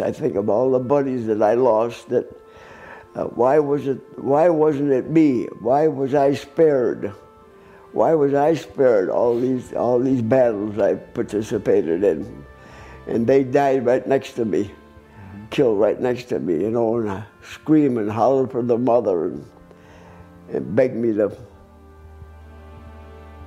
[0.00, 2.08] I think of all the buddies that I lost.
[2.08, 2.30] That
[3.14, 3.98] uh, why was it?
[4.18, 5.44] Why wasn't it me?
[5.60, 7.12] Why was I spared?
[7.92, 12.44] Why was I spared all these all these battles I participated in?
[13.06, 14.70] And they died right next to me,
[15.50, 19.26] killed right next to me, you know, and I scream and holler for the mother
[19.26, 19.46] and,
[20.52, 21.34] and beg me to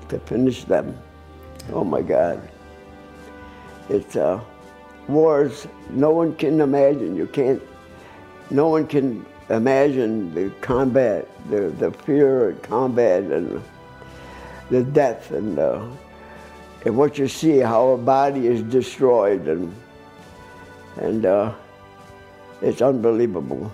[0.10, 0.98] to finish them.
[1.72, 2.42] Oh my God.
[3.90, 4.40] It's uh,
[5.08, 7.16] wars no one can imagine.
[7.16, 7.62] You can't,
[8.50, 13.62] no one can imagine the combat, the, the fear of combat and
[14.70, 15.86] the death and, uh,
[16.86, 19.76] and what you see, how a body is destroyed and,
[20.98, 21.54] and uh,
[22.62, 23.72] it's unbelievable.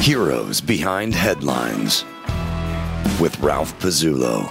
[0.00, 2.04] Heroes Behind Headlines
[3.20, 4.50] with Ralph Pezzullo.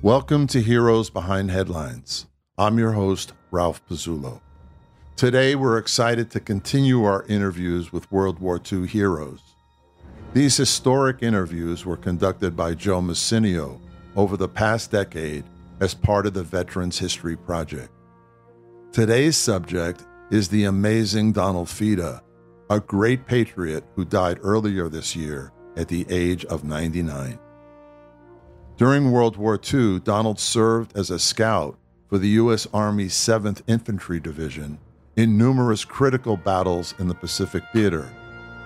[0.00, 2.26] Welcome to Heroes Behind Headlines.
[2.56, 4.40] I'm your host, Ralph Pezzullo.
[5.16, 9.40] Today, we're excited to continue our interviews with World War II heroes.
[10.32, 13.80] These historic interviews were conducted by Joe Massinio
[14.16, 15.44] over the past decade
[15.80, 17.90] as part of the Veterans History Project.
[18.92, 22.22] Today's subject is the amazing Donald Fida,
[22.70, 27.38] a great patriot who died earlier this year at the age of 99.
[28.76, 32.66] During World War II, Donald served as a scout for the U.S.
[32.72, 34.78] Army's 7th Infantry Division
[35.16, 38.10] in numerous critical battles in the Pacific Theater,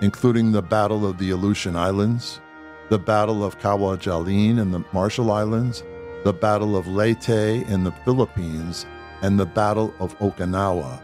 [0.01, 2.41] including the Battle of the Aleutian Islands,
[2.89, 5.83] the Battle of Kwajalein in the Marshall Islands,
[6.23, 8.85] the Battle of Leyte in the Philippines,
[9.21, 10.99] and the Battle of Okinawa,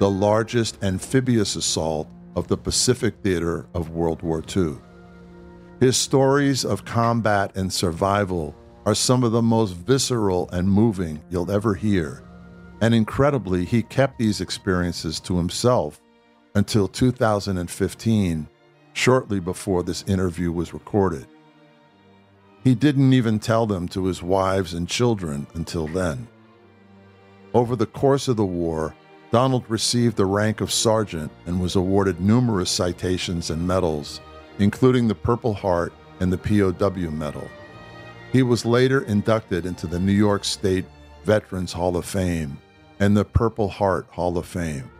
[0.00, 4.78] the largest amphibious assault of the Pacific theater of World War II.
[5.78, 11.50] His stories of combat and survival are some of the most visceral and moving you'll
[11.50, 12.22] ever hear,
[12.80, 16.00] and incredibly, he kept these experiences to himself
[16.54, 18.48] until 2015,
[18.94, 21.26] shortly before this interview was recorded.
[22.64, 26.26] He didn't even tell them to his wives and children until then.
[27.52, 28.94] Over the course of the war,
[29.30, 34.20] Donald received the rank of sergeant and was awarded numerous citations and medals,
[34.58, 37.48] including the Purple Heart and the POW Medal.
[38.32, 40.84] He was later inducted into the New York State
[41.24, 42.58] Veterans Hall of Fame
[42.98, 44.90] and the Purple Heart Hall of Fame.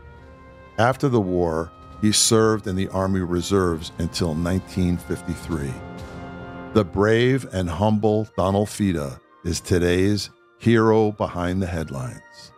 [0.79, 5.73] After the war, he served in the Army Reserves until 1953.
[6.73, 12.50] The brave and humble Donald Fida is today's hero behind the headlines.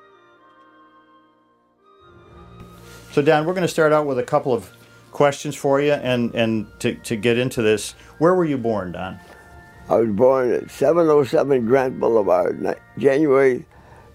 [3.12, 4.70] So, Dan, we're going to start out with a couple of
[5.10, 7.92] questions for you and, and to, to get into this.
[8.16, 9.20] Where were you born, Don?
[9.90, 13.66] I was born at 707 Grant Boulevard, January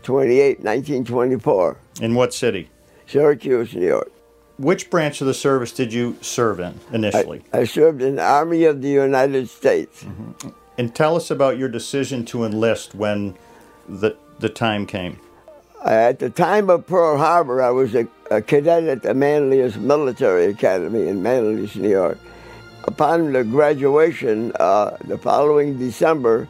[0.01, 1.77] 28, 1924.
[2.01, 2.71] In what city?
[3.05, 4.11] Syracuse, New York.
[4.57, 7.43] Which branch of the service did you serve in initially?
[7.53, 10.03] I, I served in the Army of the United States.
[10.03, 10.49] Mm-hmm.
[10.79, 13.37] And tell us about your decision to enlist when
[13.87, 15.19] the, the time came.
[15.85, 20.45] At the time of Pearl Harbor, I was a, a cadet at the Manlius Military
[20.47, 22.17] Academy in Manlius, New York.
[22.83, 26.47] Upon the graduation, uh, the following December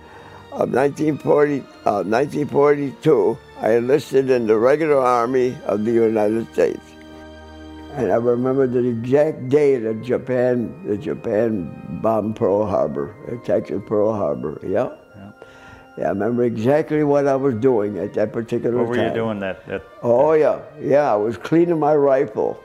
[0.51, 6.81] of 1940, uh, 1942, I enlisted in the regular Army of the United States.
[7.93, 14.13] And I remember the exact day that Japan, the Japan bombed Pearl Harbor, attacked Pearl
[14.13, 14.59] Harbor.
[14.63, 14.95] Yeah.
[15.97, 18.79] Yeah, I remember exactly what I was doing at that particular time.
[18.79, 19.07] What were time.
[19.07, 19.83] you doing that, that?
[20.03, 21.11] Oh yeah, yeah.
[21.11, 22.63] I was cleaning my rifle.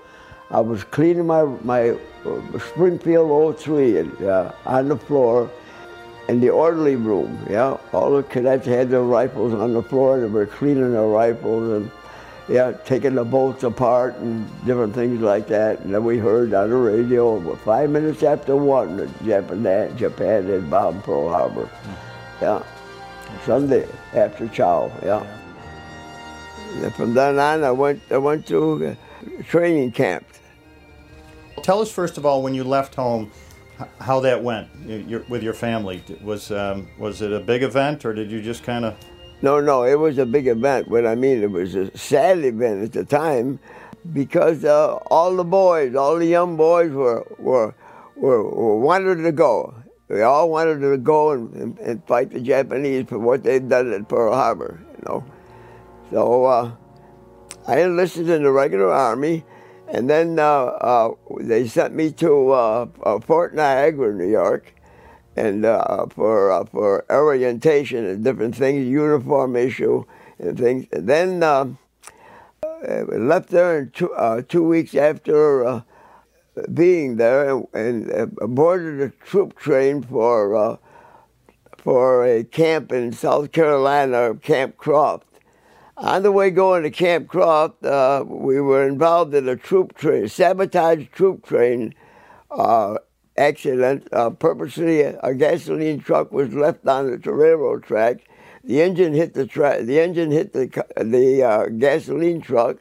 [0.50, 1.90] I was cleaning my my
[2.26, 5.50] uh, Springfield 03 and, uh, on the floor
[6.28, 7.38] in the orderly room.
[7.48, 10.20] Yeah, all the cadets had their rifles on the floor.
[10.20, 11.90] They were cleaning their rifles and
[12.48, 15.80] yeah, taking the bolts apart and different things like that.
[15.80, 20.68] And then we heard on the radio, five minutes after one, that Japan, Japan had
[20.68, 21.70] bombed Pearl Harbor.
[22.42, 22.62] Yeah.
[23.44, 25.26] Sunday after chow, yeah.
[26.80, 26.90] yeah.
[26.90, 28.96] From then on, I went, I went to
[29.46, 30.26] training camp.
[31.62, 33.30] Tell us first of all when you left home,
[34.00, 34.68] how that went
[35.28, 36.02] with your family.
[36.22, 38.96] Was um, was it a big event, or did you just kind of?
[39.42, 40.88] No, no, it was a big event.
[40.88, 43.58] What I mean, it was a sad event at the time,
[44.12, 47.74] because uh, all the boys, all the young boys were were
[48.16, 49.74] were, were wanted to go.
[50.08, 53.92] They all wanted to go and, and, and, fight the Japanese for what they'd done
[53.92, 55.24] at Pearl Harbor, you know.
[56.10, 56.72] So uh,
[57.66, 59.44] I enlisted in the regular army,
[59.88, 64.74] and then uh, uh, they sent me to uh, uh, Fort Niagara, New York,
[65.36, 70.04] and uh, for for orientation and different things, uniform issue
[70.38, 70.86] and things.
[70.92, 71.40] And then
[72.82, 75.84] left there two, two weeks after
[76.72, 80.76] being there, and, and boarded a troop train for uh,
[81.76, 85.26] for a camp in South Carolina, Camp Croft.
[85.96, 90.28] On the way going to Camp Croft, uh, we were involved in a troop train,
[90.28, 91.94] sabotage troop train
[92.50, 92.96] uh,
[93.36, 94.08] accident.
[94.12, 98.20] Uh, purposely, a gasoline truck was left on the railroad track.
[98.64, 100.66] The engine hit the tra- the engine hit the
[100.96, 102.78] the uh, gasoline truck,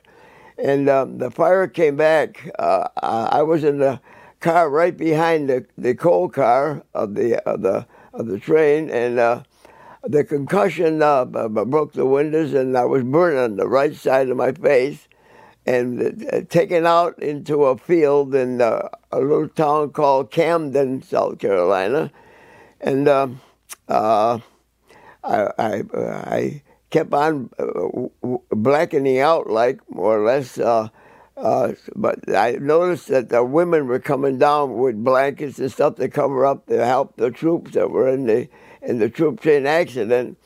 [0.64, 2.50] and um, the fire came back.
[2.58, 4.00] Uh, I was in the
[4.40, 9.20] car right behind the, the coal car of the of the of the train, and
[9.20, 9.44] uh,
[10.04, 14.38] the concussion uh, broke the windows, and I was burned on the right side of
[14.38, 15.08] my face,
[15.66, 21.40] and uh, taken out into a field in uh, a little town called Camden, South
[21.40, 22.12] Carolina,
[22.80, 23.08] and.
[23.08, 23.42] um
[23.88, 24.40] uh,
[25.24, 26.62] I, I, I
[26.92, 30.58] kept on uh, blackening out, like more or less.
[30.58, 30.90] Uh,
[31.38, 36.08] uh, but I noticed that the women were coming down with blankets and stuff to
[36.08, 38.48] cover up to help the troops that were in the
[38.82, 40.38] in the troop train accident.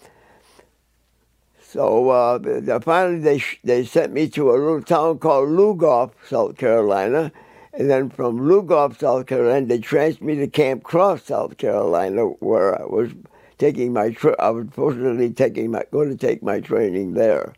[1.60, 7.32] So uh, finally, they they sent me to a little town called Lugoff, South Carolina,
[7.74, 12.80] and then from Lugoff, South Carolina, they transferred me to Camp Croft, South Carolina, where
[12.82, 13.12] I was
[13.58, 17.54] taking my tra- I was fortunately taking my going to take my training there.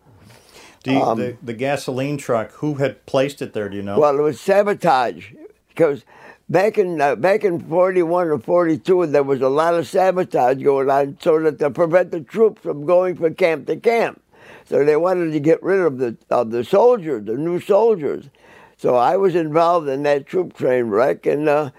[0.85, 3.67] You, Um, the, the gasoline truck, who had placed it there?
[3.67, 3.99] Do you know?
[3.99, 5.33] Well, it was sabotage
[5.67, 6.05] because
[6.47, 9.85] back in uh, back in forty one or forty two, there was a lot of
[9.85, 14.21] sabotage going on, so that to prevent the troops from going from camp to camp.
[14.65, 18.29] So they wanted to get rid of the of the soldiers, the new soldiers.
[18.77, 21.71] So I was involved in that troop train wreck, and uh,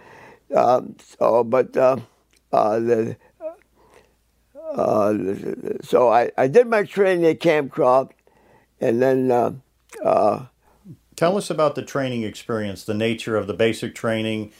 [0.55, 1.97] um, so but uh,
[2.53, 3.17] uh, the.
[4.75, 5.15] Uh,
[5.83, 8.13] so I, I did my training at Camp Croft,
[8.81, 9.53] and then uh,
[10.05, 10.47] uh,
[11.17, 14.53] Tell us about the training experience, the nature of the basic training,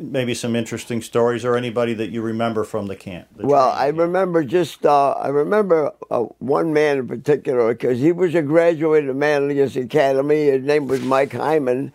[0.00, 3.28] maybe some interesting stories, or anybody that you remember from the camp.
[3.36, 3.98] the Well, I camp.
[3.98, 9.06] remember just uh, I remember uh, one man in particular because he was a graduate
[9.06, 10.46] of Manlius Academy.
[10.46, 11.92] His name was Mike Hyman,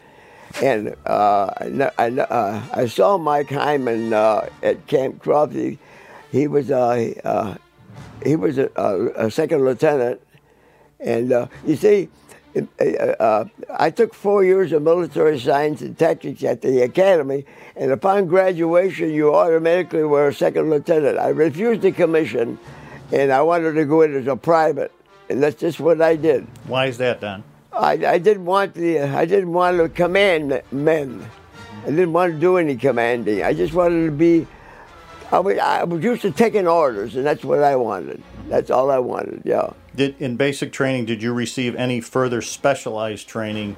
[0.62, 5.54] and uh, I, I, uh, I saw Mike Hyman uh, at Camp Croft.
[6.34, 7.56] He, was uh, uh,
[8.26, 10.20] he was a, a, a second lieutenant,
[11.00, 12.10] and uh, you see.
[12.56, 17.46] uh, I took four years of military science and tactics at the academy,
[17.76, 21.18] and upon graduation, you automatically were a second lieutenant.
[21.18, 22.60] I refused the commission,
[23.12, 24.92] and I wanted to go in as a private,
[25.30, 26.48] and that's just what I did.
[26.68, 27.44] Why is that, Don?
[27.72, 31.28] I, I didn't want the I didn't want to command men.
[31.84, 33.44] I didn't want to do any commanding.
[33.44, 34.48] I just wanted to be.
[35.34, 38.22] I was, I was used to taking orders, and that's what I wanted.
[38.50, 39.42] That's all I wanted.
[39.44, 39.72] Yeah.
[39.96, 43.76] Did in basic training, did you receive any further specialized training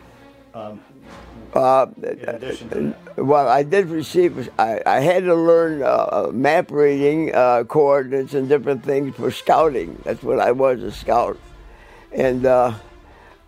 [0.54, 3.25] Uh, in addition to that?
[3.25, 4.50] Well, I did receive.
[4.60, 9.98] I, I had to learn uh, map reading, uh, coordinates, and different things for scouting.
[10.04, 11.40] That's what I was a scout,
[12.12, 12.74] and uh,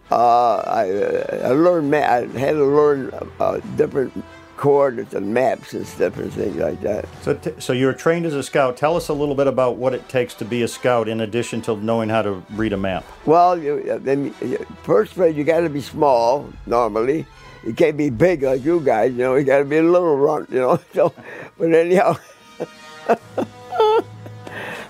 [0.10, 1.92] uh, I, uh, I learned.
[1.92, 3.12] Ma- I had to learn
[3.42, 4.24] uh, different
[4.58, 7.06] coordinates and maps and stuff and things like that.
[7.22, 8.76] So, t- so you were trained as a scout.
[8.76, 11.62] Tell us a little bit about what it takes to be a scout, in addition
[11.62, 13.06] to knowing how to read a map.
[13.26, 17.26] Well, you, uh, then you- first place you got to be small normally.
[17.64, 19.12] You can't be big like you guys.
[19.12, 20.50] You know, you got to be a little runt.
[20.50, 20.80] You know.
[20.94, 21.14] So,
[21.58, 22.18] but anyhow,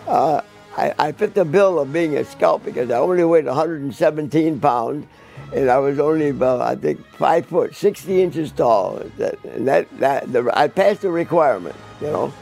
[0.07, 0.41] uh,
[0.77, 5.07] I, I fit the bill of being a scout because I only weighed 117 pounds,
[5.53, 9.01] and I was only about I think five foot, 60 inches tall.
[9.17, 11.75] That and that that the, I passed the requirement.
[12.01, 12.33] You know.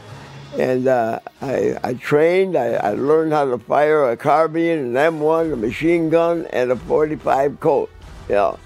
[0.58, 5.52] And uh, I, I trained, I, I learned how to fire a carbine, an M1,
[5.52, 7.90] a machine gun, and a 45 Colt.
[8.28, 8.58] You know.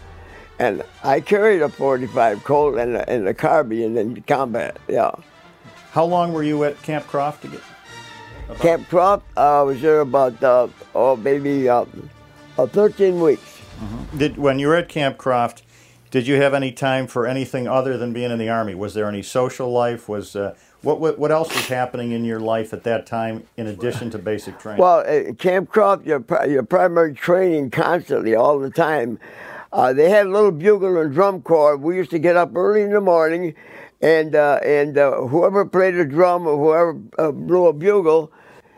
[0.61, 4.77] And I carried a 45 Colt and a, and a carbine in combat.
[4.87, 5.11] Yeah.
[5.91, 7.63] How long were you at Camp Croft to get?
[8.61, 11.85] Camp Croft, uh, I was there about, uh, oh, maybe uh,
[12.57, 13.50] uh, 13 weeks.
[14.17, 15.63] Did when you were at Camp Croft,
[16.11, 18.75] did you have any time for anything other than being in the army?
[18.75, 20.09] Was there any social life?
[20.09, 23.67] Was uh, what, what what else was happening in your life at that time in
[23.67, 24.81] addition to basic training?
[24.81, 29.19] Well, at Camp Croft, your, your primary training constantly, all the time.
[29.73, 31.77] Uh, they had a little bugle and drum corps.
[31.77, 33.55] We used to get up early in the morning,
[34.01, 38.33] and uh, and uh, whoever played a drum or whoever uh, blew a bugle,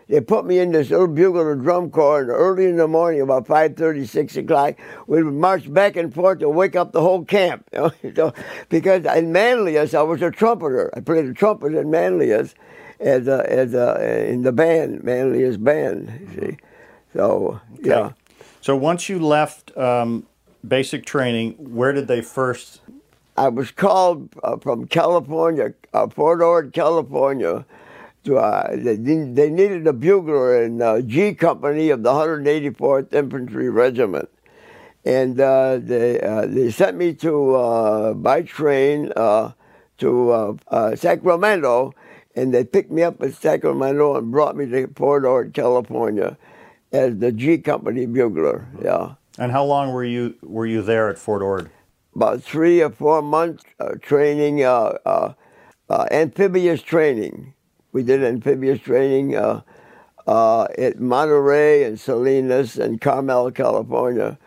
[0.09, 3.47] they put me in this little bugler drum corps, and early in the morning, about
[3.47, 4.75] 5.30, 6 o'clock,
[5.07, 7.69] we would march back and forth to wake up the whole camp.
[7.73, 7.93] You know?
[8.15, 8.35] so,
[8.69, 10.91] because in Manlius, I was a trumpeter.
[10.97, 12.55] I played the trumpet in Manlius
[13.01, 16.57] as a, as a, in the band, Manlius band, you see.
[17.13, 17.91] So, okay.
[17.91, 18.13] yeah.
[18.61, 20.27] So once you left um,
[20.67, 22.81] basic training, where did they first?
[23.37, 27.65] I was called uh, from California, uh, Fort Ord, California,
[28.25, 33.69] to, uh, they, they, needed a bugler in uh, G Company of the 184th Infantry
[33.69, 34.29] Regiment.
[35.05, 39.53] And uh, they, uh, they sent me to uh, by train uh,
[39.99, 40.59] to
[40.95, 41.93] Sacramento,
[42.37, 46.37] and they picked me up at Sacramento and brought me to Fort Ord, California,
[46.93, 48.69] as the G Company bugler.
[48.81, 49.15] Yeah.
[49.39, 51.71] And how long were you were you there at Fort Ord?
[52.15, 53.65] About three or four months
[54.03, 54.63] training,
[55.91, 57.52] amphibious training
[57.93, 59.61] we did amphibious training uh,
[60.27, 64.39] uh, at Monterey and Salinas and Carmel, California.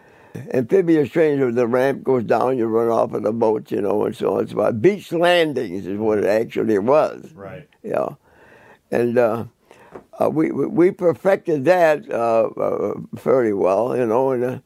[0.54, 4.04] Amphibious training where the ramp goes down, you run off of the boat, you know,
[4.04, 4.44] and so on.
[4.44, 7.32] It's about beach landings is what it actually was.
[7.34, 7.70] Right.
[7.84, 8.16] Yeah.
[8.92, 9.46] And uh,
[10.20, 14.60] uh, we, we perfected that uh, uh, fairly well, you know, and, uh,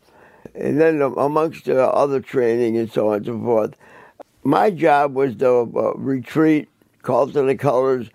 [0.56, 3.76] and then amongst other training and so on and so forth.
[4.44, 6.70] My job was to retreat,
[7.04, 8.10] call to the colors,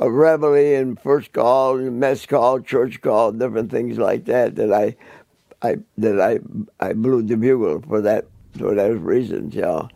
[0.00, 4.56] a reveille and first call mess call, church call, different things like that.
[4.56, 4.96] That I,
[5.62, 6.38] I that I
[6.84, 8.26] I blew the bugle for that
[8.56, 9.54] for those reasons.
[9.54, 9.88] Yeah.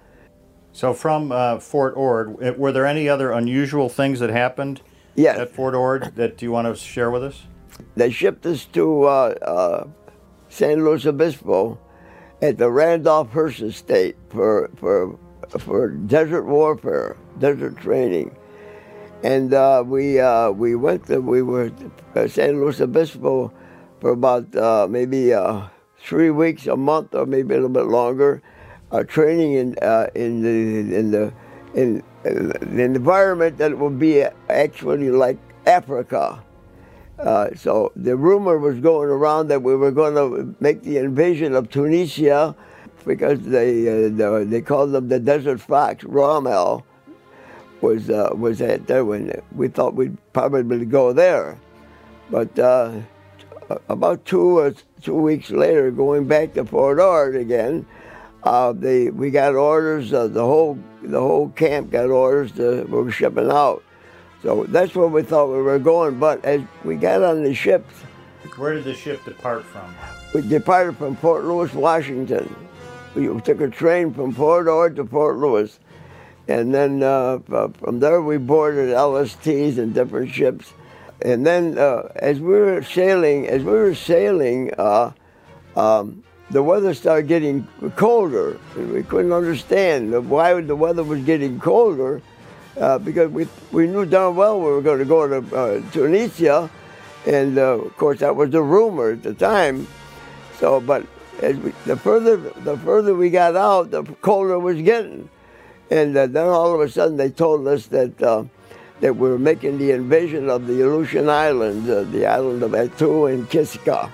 [0.72, 4.80] So from uh, Fort Ord, were there any other unusual things that happened
[5.14, 5.38] yes.
[5.38, 7.42] at Fort Ord that you want to share with us?
[7.94, 9.88] They shipped us to uh, uh,
[10.48, 11.78] San Luis Obispo
[12.40, 15.18] at the Randolph Hearst Estate for for
[15.58, 18.34] for desert warfare, desert training
[19.22, 21.70] and uh, we uh, we went to, we were
[22.14, 23.52] at San Luis Obispo
[24.00, 25.62] for about uh, maybe uh,
[25.98, 28.42] three weeks, a month, or maybe a little bit longer,
[28.90, 31.32] uh, training in uh, in the in the
[31.74, 36.42] in, in the environment that would be actually like Africa.
[37.54, 41.70] so the rumor was going around that we were going to make the invasion of
[41.70, 42.56] Tunisia
[43.06, 46.84] because they they called them the Desert Fox, Rommel
[47.82, 51.58] was uh, was at there when we thought we'd probably go there,
[52.30, 53.00] but uh,
[53.88, 57.84] about two or two weeks later, going back to Fort Ord again,
[58.44, 60.12] uh, they we got orders.
[60.12, 63.82] Uh, the whole the whole camp got orders to we were shipping out.
[64.42, 66.18] So that's where we thought we were going.
[66.18, 67.86] But as we got on the ship,
[68.56, 69.94] where did the ship depart from?
[70.34, 72.54] We departed from Fort Lewis, Washington.
[73.14, 75.78] We took a train from Fort Ord to Fort Lewis.
[76.48, 80.72] And then uh, from there, we boarded LSTs and different ships.
[81.20, 85.12] And then, uh, as we were sailing, as we were sailing, uh,
[85.76, 88.58] um, the weather started getting colder.
[88.76, 92.20] We couldn't understand why the weather was getting colder,
[92.78, 96.70] uh, because we we knew darn well we were going to go to uh, Tunisia,
[97.26, 99.86] and uh, of course that was the rumor at the time.
[100.58, 101.06] So, but
[101.40, 105.30] as we, the further the further we got out, the colder it was getting.
[105.92, 108.44] And uh, then all of a sudden they told us that uh,
[109.00, 113.30] that we were making the invasion of the Aleutian Islands, uh, the island of Attu
[113.30, 114.10] and Kiska.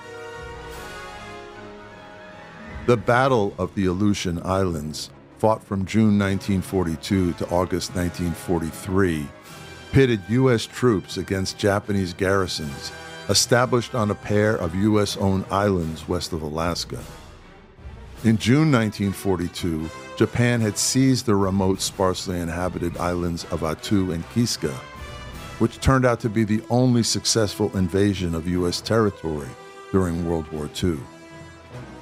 [2.85, 9.25] The Battle of the Aleutian Islands, fought from June 1942 to August 1943,
[9.93, 10.65] pitted U.S.
[10.65, 12.91] troops against Japanese garrisons
[13.29, 15.15] established on a pair of U.S.
[15.15, 16.99] owned islands west of Alaska.
[18.25, 24.73] In June 1942, Japan had seized the remote, sparsely inhabited islands of Attu and Kiska,
[25.59, 28.81] which turned out to be the only successful invasion of U.S.
[28.81, 29.47] territory
[29.93, 30.97] during World War II.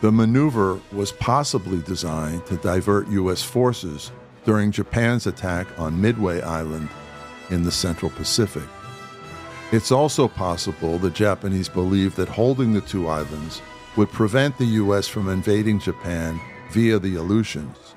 [0.02, 3.44] The maneuver was possibly designed to divert U.S.
[3.44, 4.12] forces
[4.44, 6.90] during Japan's attack on Midway Island
[7.52, 8.68] in the Central Pacific.
[9.72, 13.62] It's also possible the Japanese believed that holding the two islands
[13.98, 15.08] would prevent the U.S.
[15.08, 16.40] from invading Japan
[16.72, 17.96] via the Aleutians.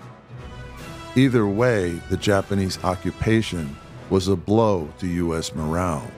[1.14, 3.76] Either way, the Japanese occupation
[4.09, 5.54] was a blow to U.S.
[5.54, 6.11] morale.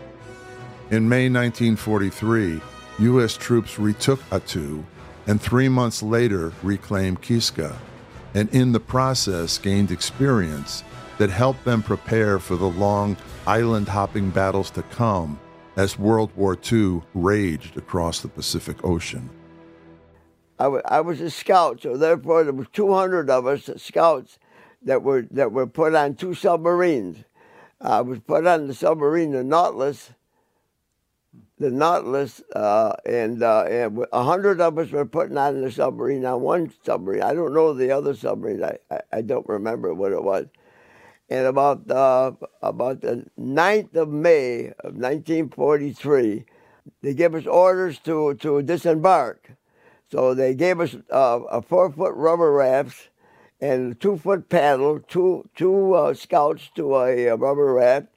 [0.91, 2.61] In May 1943,
[3.01, 3.37] U.S.
[3.37, 4.85] troops retook Attu
[5.27, 7.77] and three months later reclaimed Kiska,
[8.35, 10.85] and in the process gained experience
[11.19, 15.39] that helped them prepare for the long island hopping battles to come
[15.77, 19.29] as World War II raged across the Pacific Ocean.
[20.63, 24.39] I, w- I was a scout, so therefore there were 200 of us scouts
[24.83, 27.25] that were that were put on two submarines.
[27.81, 30.13] I was put on the submarine, the Nautilus.
[31.59, 36.25] the Nautilus, uh, and, uh, and a hundred of us were put on the submarine
[36.27, 37.23] on one submarine.
[37.23, 38.65] I don't know the other submarine.
[38.65, 40.47] I, I, I don't remember what it was.
[41.31, 46.45] And about uh, about the 9th of May of 1943,
[47.03, 49.53] they gave us orders to, to disembark.
[50.13, 53.09] So they gave us uh, a four foot rubber raft
[53.63, 58.09] and a two foot paddle, two two uh, scouts to a, a, rubber raft,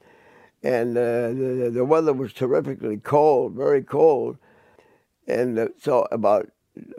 [0.62, 4.36] and uh, the, the weather was terrifically cold, very cold,
[5.26, 6.50] and uh, so about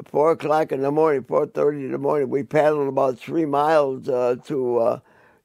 [0.03, 4.09] four o'clock in the morning, four thirty in the morning, we paddled about three miles
[4.09, 4.99] uh, to uh,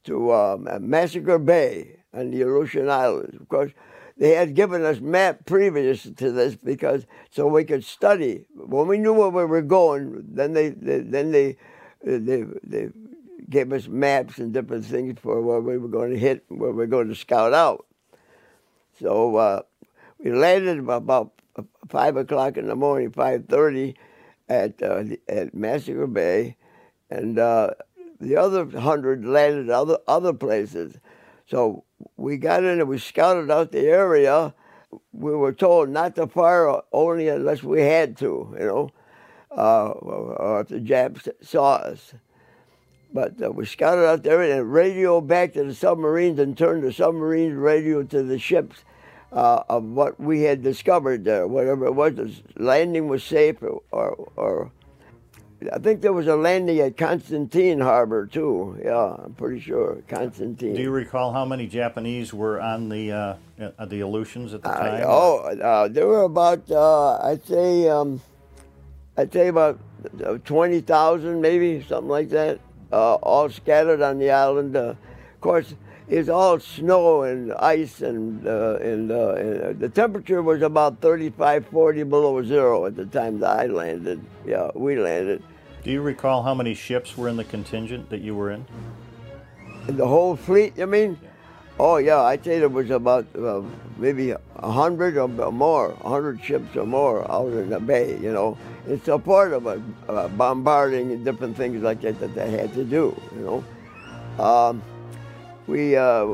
[0.04, 3.36] to um, Massacre Bay on the Aleutian Islands.
[3.38, 3.72] Of course,
[4.16, 8.44] they had given us map previous to this because so we could study.
[8.54, 11.56] When we knew where we were going, then they, they then they,
[12.04, 12.88] they they
[13.48, 16.76] gave us maps and different things for where we were going to hit, where we
[16.76, 17.86] were going to scout out.
[19.00, 19.62] So uh,
[20.18, 21.32] we landed about
[21.88, 23.96] five o'clock in the morning, five thirty,
[24.48, 26.56] at uh, at Massacre Bay,
[27.10, 27.70] and uh,
[28.20, 30.98] the other hundred landed other other places.
[31.46, 31.84] So
[32.16, 34.54] we got in and we scouted out the area.
[35.12, 38.90] We were told not to fire only unless we had to, you know,
[39.56, 42.14] uh, or if the Japs saw us.
[43.12, 46.92] But uh, we scouted out there and radioed back to the submarines and turned the
[46.92, 48.84] submarines radio to the ships
[49.32, 52.14] uh, of what we had discovered there, whatever it was.
[52.14, 54.72] The landing was safe or, or, or
[55.72, 58.80] I think there was a landing at Constantine Harbor too.
[58.82, 60.74] Yeah, I'm pretty sure Constantine.
[60.74, 63.34] Do you recall how many Japanese were on the uh,
[63.78, 65.02] uh the Aleutians at the time?
[65.02, 68.20] Uh, oh, uh, there were about uh, I'd say um,
[69.16, 69.78] I'd say about
[70.44, 72.58] twenty thousand, maybe something like that,
[72.92, 74.76] uh, all scattered on the island.
[74.76, 74.96] of
[75.40, 75.74] course,
[76.08, 82.42] it's all snow and ice, and and, and the temperature was about 35, 40 below
[82.42, 84.24] zero at the time that I landed.
[84.46, 85.42] Yeah, we landed
[85.82, 88.64] do you recall how many ships were in the contingent that you were in?
[89.88, 91.18] In the whole fleet, you mean?
[91.22, 91.28] Yeah.
[91.78, 93.62] Oh yeah, I'd say there was about uh,
[93.96, 98.16] maybe a hundred or more, a hundred ships or more out in the bay.
[98.18, 102.34] You know, it's a part of a, uh, bombarding and different things like that that
[102.34, 103.20] they had to do.
[103.34, 103.64] You
[104.38, 104.82] know, um,
[105.66, 106.26] we uh,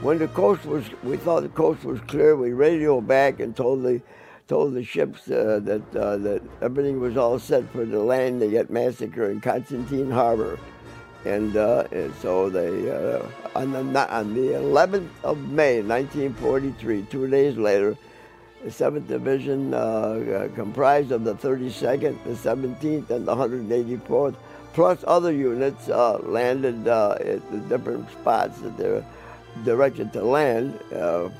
[0.00, 2.36] when the coast was, we thought the coast was clear.
[2.36, 4.00] We radioed back and told the
[4.46, 8.70] told the ships uh, that uh, that everything was all set for the landing at
[8.70, 10.58] Massacre in Constantine Harbor,
[11.24, 17.26] and, uh, and so they uh, on the on the 11th of May, 1943, two
[17.28, 17.96] days later,
[18.62, 24.36] the 7th Division, uh, uh, comprised of the 32nd, the 17th, and the 184th,
[24.74, 29.04] plus other units, landed at the different spots that they're
[29.64, 30.78] directed to land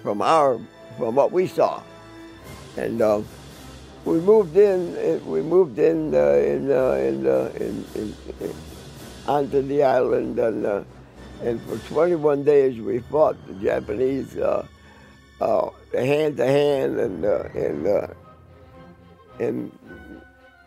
[0.02, 0.58] from our
[0.96, 1.82] from what we saw
[2.76, 3.20] and uh,
[4.04, 5.24] we moved in.
[5.26, 8.54] We moved in uh, in, uh, in, uh, in, in, in,
[9.26, 10.82] onto the island, and uh,
[11.42, 14.66] and for 21 days we fought the Japanese uh,
[15.92, 18.14] hand to hand and and
[19.38, 19.72] in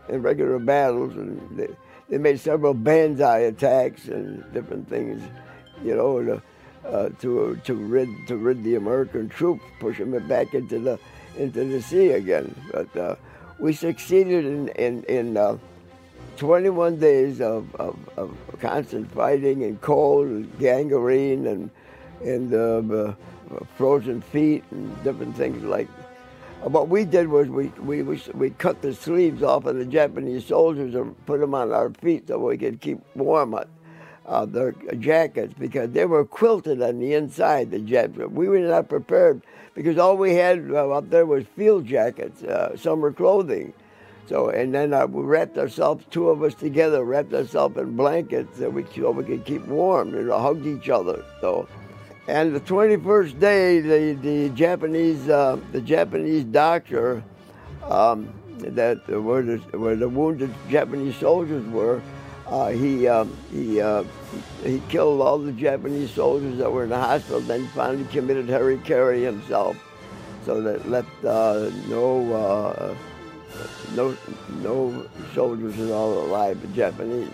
[0.10, 1.67] in regular battles, and they,
[2.10, 5.22] they made several banzai attacks and different things,
[5.84, 6.41] you know,
[6.86, 11.00] uh, to to rid to rid the American troops, pushing them back into the
[11.38, 12.54] into the sea again.
[12.71, 13.15] But uh,
[13.60, 15.58] we succeeded in, in, in uh,
[16.38, 21.69] 21 days of, of, of, constant fighting and cold and gangrene and,
[22.23, 23.13] and uh,
[23.76, 25.88] frozen feet and different things like.
[26.63, 30.95] What we did was we, we, we cut the sleeves off of the Japanese soldiers
[30.95, 33.54] and put them on our feet so we could keep warm
[34.28, 38.30] uh, their jackets because they were quilted on the inside, the jackets.
[38.30, 39.42] We were not prepared
[39.74, 43.74] because all we had up there was field jackets, uh, summer clothing.
[44.28, 48.60] So, and then uh, we wrapped ourselves, two of us together, wrapped ourselves in blankets
[48.60, 51.24] so we, so we could keep warm and hugged each other.
[51.40, 51.70] So,
[52.28, 57.24] and the 21st day, the, the Japanese, uh, the Japanese doctor,
[57.84, 62.02] um, that where the, where the wounded Japanese soldiers were,
[62.50, 64.04] uh, he um, he uh,
[64.64, 67.42] he killed all the Japanese soldiers that were in the hospital.
[67.42, 69.78] Then finally committed harikiri himself,
[70.46, 72.96] so that left uh, no uh,
[73.96, 74.16] no
[74.62, 77.30] no soldiers at all alive, but Japanese.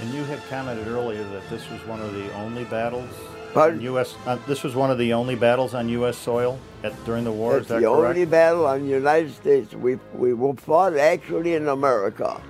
[0.00, 3.08] And you had commented earlier that this was one of the only battles.
[3.52, 3.80] Pardon?
[3.82, 4.16] U.S.
[4.26, 6.18] Uh, this was one of the only battles on U.S.
[6.18, 7.58] soil at, during the war.
[7.58, 7.86] It's the correct?
[7.86, 9.72] only battle on the United States.
[9.74, 12.42] We we fought actually in America.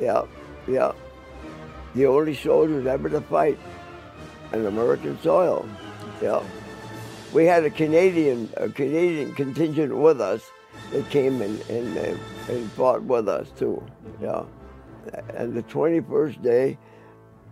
[0.00, 0.24] Yeah,
[0.66, 0.92] yeah
[1.94, 3.58] the only soldiers ever to fight
[4.52, 5.68] on American soil.
[6.22, 6.42] Yeah.
[7.32, 10.42] We had a Canadian a Canadian contingent with us,
[10.90, 13.82] they came and, and, uh, and fought with us too.
[14.20, 14.44] Yeah.
[15.34, 16.78] And the 21st day,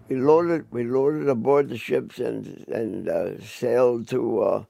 [0.08, 4.64] we loaded we loaded aboard the ships and and uh, sailed to uh,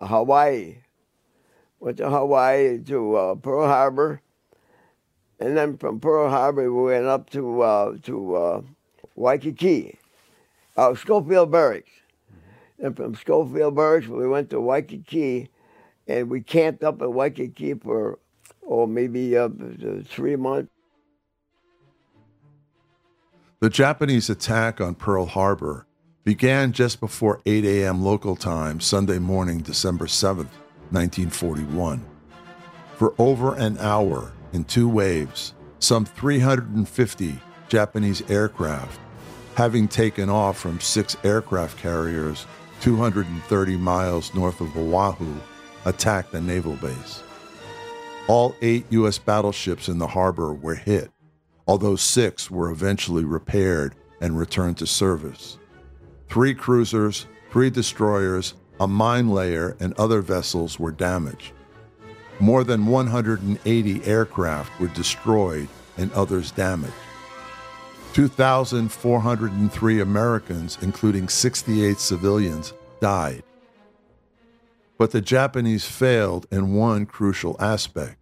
[0.00, 0.78] Hawaii.
[1.78, 4.22] Went to Hawaii to uh, Pearl Harbor,
[5.38, 8.62] and then from Pearl Harbor we went up to uh, to uh,
[9.16, 9.98] Waikiki,
[10.76, 11.90] uh, Schofield Barracks.
[12.78, 15.48] And from Schofield Barracks we went to Waikiki,
[16.06, 18.18] and we camped up at Waikiki for
[18.66, 19.48] oh maybe uh,
[20.04, 20.70] three months.
[23.60, 25.86] The Japanese attack on Pearl Harbor
[26.24, 28.04] began just before 8 a.m.
[28.04, 30.44] local time Sunday morning, December 7,
[30.90, 32.04] 1941.
[32.96, 39.00] For over an hour, in two waves, some 350 Japanese aircraft,
[39.56, 42.46] having taken off from six aircraft carriers
[42.82, 45.34] 230 miles north of Oahu,
[45.86, 47.22] attacked the naval base.
[48.28, 49.18] All eight U.S.
[49.18, 51.10] battleships in the harbor were hit,
[51.66, 55.58] although six were eventually repaired and returned to service.
[56.28, 61.52] Three cruisers, three destroyers, a mine layer, and other vessels were damaged.
[62.40, 66.92] More than 180 aircraft were destroyed and others damaged.
[68.16, 73.42] 2,403 Americans, including 68 civilians, died.
[74.96, 78.16] But the Japanese failed in one crucial aspect.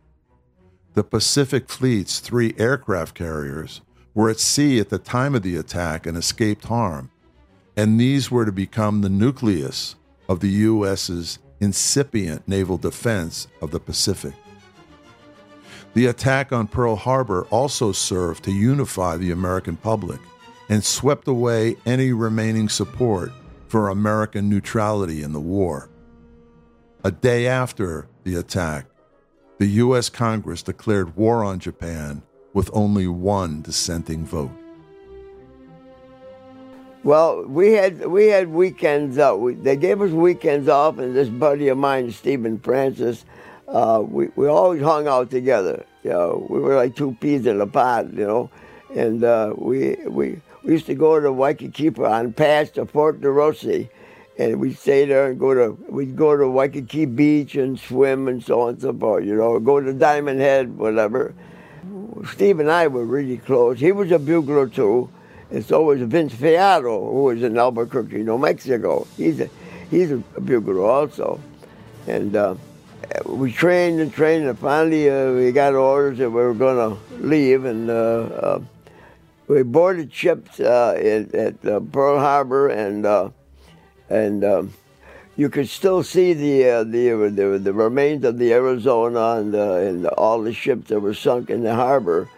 [0.95, 3.83] The Pacific Fleet's three aircraft carriers
[4.15, 7.13] were at sea at the time of the attack and escaped harm,
[7.77, 9.95] and these were to become the nucleus
[10.29, 14.35] of the U.S.'s incipient naval defense of the Pacific.
[15.95, 20.21] The attack on Pearl Harbor also served to unify the American public
[20.69, 23.31] and swept away any remaining support
[23.69, 25.89] for American neutrality in the war.
[27.05, 28.87] A day after the attack,
[29.59, 30.09] the U.S.
[30.09, 32.23] Congress declared war on Japan
[32.55, 34.51] with only one dissenting vote.
[37.05, 39.41] Well, we had we had weekends out.
[39.41, 43.27] We, they gave us weekends off, and this buddy of mine, Stephen Francis,
[43.69, 45.85] uh, we we always hung out together.
[46.03, 48.51] You know, we were like two peas in a pod, you know,
[48.95, 53.89] and uh, we we we used to go to Waikiki on pass to Fort DeRussy,
[54.39, 58.43] and we'd stay there and go to we'd go to Waikiki Beach and swim and
[58.43, 59.25] so on and so forth.
[59.25, 61.35] You know, go to Diamond Head, whatever.
[62.33, 63.81] Steve and I were really close.
[63.81, 65.11] He was a bugler too
[65.55, 69.07] and so was Vince Fiato, who was in Albuquerque, New Mexico.
[69.17, 69.49] He's a,
[69.89, 71.41] he's a bugler also.
[72.09, 72.57] And uh,
[73.27, 77.17] we trained and trained, and finally uh, we got orders that we were going to
[77.17, 78.61] leave, and uh, uh,
[79.47, 83.33] we boarded ships uh, at, at uh, Pearl Harbor, and
[84.09, 84.73] and um,
[85.37, 90.43] you could still see the, the, the the remains of the Arizona and, and all
[90.43, 92.29] the ships that were sunk in the harbor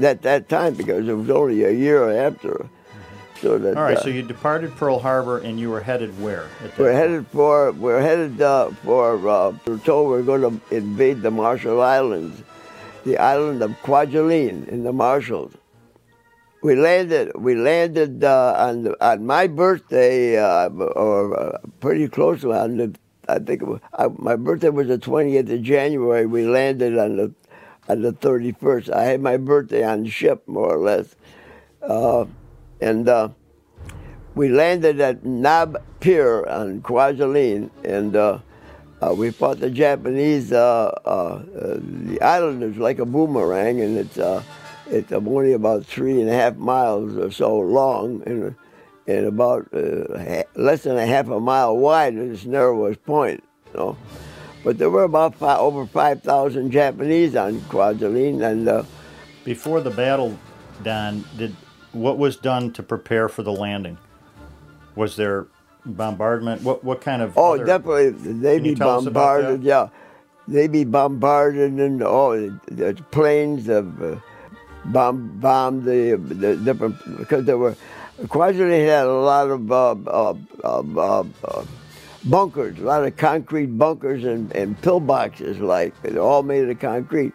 [0.00, 2.68] at that time because it was only a year after.
[3.40, 6.46] So that, All right, uh, so you departed Pearl Harbor and you were headed where?
[6.60, 6.94] we're point?
[6.94, 11.80] headed for we're headed uh, for uh, we're told we're going to invade the Marshall
[11.80, 12.42] Islands,
[13.04, 15.54] the island of Kwajalein in the Marshalls.
[16.62, 22.52] We landed we landed uh, on on my birthday uh, or uh, pretty close to
[22.52, 22.94] on the
[23.26, 23.80] I think was,
[24.18, 26.26] my birthday was the 20th of January.
[26.26, 27.34] We landed on the
[27.88, 28.92] on the 31st.
[28.92, 31.16] I had my birthday on ship, more or less.
[32.80, 33.28] Uh, and uh,
[34.34, 38.38] we landed at Nab Pier on Kwajalein, and uh,
[39.02, 40.52] uh we fought the Japanese.
[40.52, 41.42] Uh, uh,
[41.82, 44.18] the island is like a boomerang, and it's
[44.86, 48.54] it's only about three and a half miles or so long, and,
[49.06, 49.68] and about
[50.56, 53.42] less than a half a mile wide at its narrowest point.
[53.72, 53.96] You know?
[54.62, 58.42] But there were about five, over 5,000 Japanese on Kwajalein.
[58.42, 58.82] And uh,
[59.44, 60.38] before the battle,
[60.82, 61.56] Don, did
[61.92, 63.98] what was done to prepare for the landing?
[64.94, 65.46] Was there
[65.84, 66.62] bombardment?
[66.62, 67.36] What what kind of?
[67.36, 69.62] Oh, other, definitely they be bombarded.
[69.62, 69.88] Yeah,
[70.46, 74.16] they be bombarded and all oh, the planes have uh,
[74.86, 77.76] bomb, bombed the, the different because there were
[78.22, 81.64] Kwajalein had a lot of uh, uh, uh, uh
[82.24, 87.32] bunkers, a lot of concrete bunkers and, and pillboxes, like they're all made of concrete.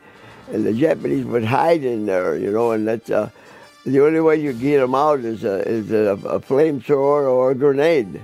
[0.52, 3.32] And the Japanese would hide in there, you know, and that's uh,
[3.86, 7.56] the only way you get them out is a, is a, a flamethrower or a
[7.56, 8.20] grenade.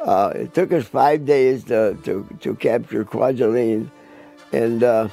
[0.00, 3.90] Uh, it took us five days to, to, to capture Kwajalein,
[4.52, 5.08] and uh,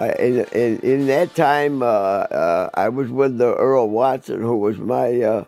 [0.00, 4.76] in, in, in, that time, uh, uh, I was with the Earl Watson, who was
[4.76, 5.44] my uh,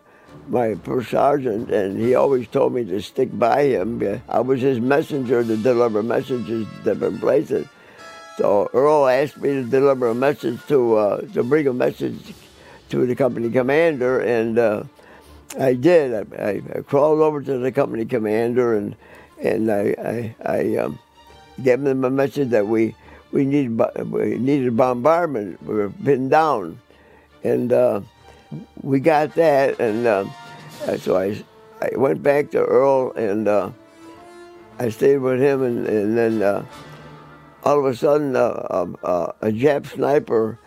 [0.47, 4.21] my first sergeant, and he always told me to stick by him.
[4.29, 7.67] I was his messenger to deliver messages to different places.
[8.37, 12.33] So Earl asked me to deliver a message to uh, to bring a message
[12.95, 14.83] to the company commander, and uh,
[15.59, 16.13] I did.
[16.33, 18.95] I, I, crawled over to the company commander and
[19.41, 20.99] and I I, I um,
[21.61, 22.95] gave him a message that we
[23.33, 23.77] we needed
[24.09, 25.61] we needed bombardment.
[25.63, 26.79] We were pinned down,
[27.43, 27.99] and uh,
[28.81, 29.79] we got that.
[29.81, 30.25] And uh,
[30.97, 31.43] so I
[31.81, 33.71] I went back to Earl and uh,
[34.79, 36.65] I stayed with him, and, and then uh,
[37.61, 40.59] all of a sudden uh, um, uh, a Jap sniper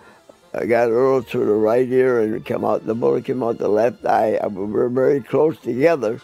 [0.55, 2.87] I got Earl to the right ear and come out.
[2.87, 4.39] The bullet came out the left eye.
[4.49, 6.21] We were very close together.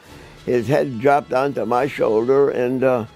[0.47, 3.07] His head dropped onto my shoulder, and uh,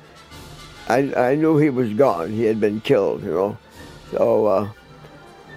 [0.88, 2.30] I, I knew he was gone.
[2.30, 3.58] He had been killed, you know.
[4.10, 4.70] So uh,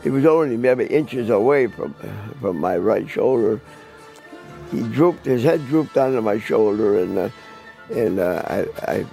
[0.04, 1.94] he was only maybe inches away from
[2.42, 3.62] from my right shoulder.
[4.72, 5.26] He drooped.
[5.26, 7.30] His head drooped onto my shoulder, and uh,
[7.94, 9.06] and uh, I,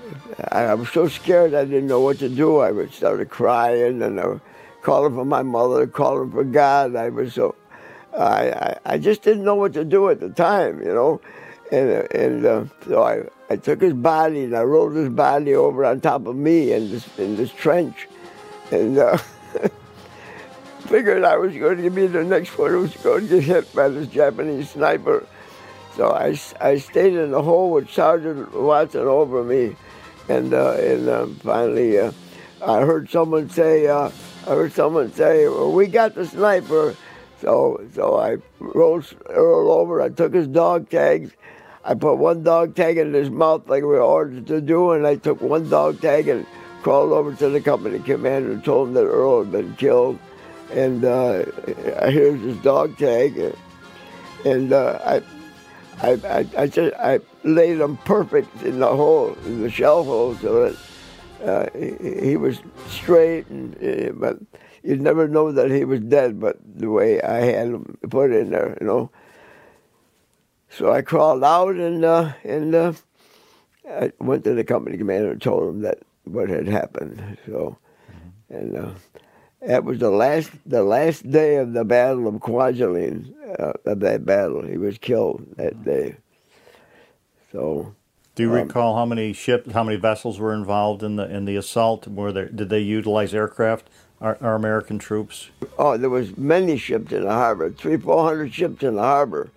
[0.53, 2.61] I I was so scared I didn't know what to do.
[2.61, 4.41] I started crying, and I
[4.89, 6.97] calling for my mother, calling for God.
[6.97, 7.55] I was so,
[8.17, 11.21] I, I, I just didn't know what to do at the time, you know.
[11.71, 15.85] And, and uh, so I, I took his body and I rolled his body over
[15.85, 18.09] on top of me in this, in this trench.
[18.71, 19.19] And uh,
[20.81, 23.75] figured I was going to be the next one who was going to get hit
[23.75, 25.27] by this Japanese sniper.
[25.97, 29.77] So I, I stayed in the hole with Sergeant Watson over me.
[30.31, 32.13] And, uh, and um, finally, uh,
[32.65, 34.11] I heard someone say, uh,
[34.49, 36.97] I heard someone say, well, we got the sniper.
[37.43, 40.01] So, so I rolled Earl over.
[40.01, 41.33] I took his dog tags.
[41.85, 45.07] I put one dog tag in his mouth like we were ordered to do, and
[45.07, 46.47] I took one dog tag and
[46.83, 50.19] crawled over to the company commander and told him that Earl had been killed.
[50.73, 51.45] And uh,
[52.09, 53.55] here's his dog tag.
[54.47, 55.23] And uh, I,
[56.01, 60.37] I, I, I, just, I laid him perfect in the hole, in the shell hole,
[60.37, 60.79] so that
[61.45, 64.39] uh, he, he, was straight, and uh, but
[64.83, 66.41] you'd never know that he was dead.
[66.41, 69.11] But the way I had him put in there, you know.
[70.71, 72.93] So I crawled out and uh, and uh,
[73.89, 77.39] I went to the company commander and told him that what had happened.
[77.47, 77.79] So,
[78.51, 78.91] and uh,
[79.63, 83.35] that was the last the last day of the battle of Kwajalein.
[83.59, 86.17] Uh, of that battle, he was killed that day.
[87.51, 87.95] So
[88.39, 91.45] do you um, recall how many ships, how many vessels were involved in the in
[91.45, 92.07] the assault?
[92.07, 93.91] Were there did they utilize aircraft?
[94.21, 95.51] Our, our American troops?
[95.77, 97.71] Oh, there was many ships in the harbor.
[97.71, 99.51] Three, four hundred ships in the harbor.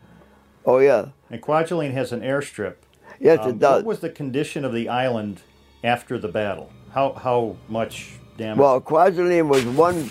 [0.65, 1.09] Oh yeah.
[1.29, 2.77] And Kwajalein has an airstrip.
[3.19, 3.83] Yes, um, it does.
[3.83, 5.41] What was the condition of the island
[5.83, 6.71] after the battle?
[6.91, 8.57] How how much damage?
[8.57, 10.09] Well, Kwajalein was one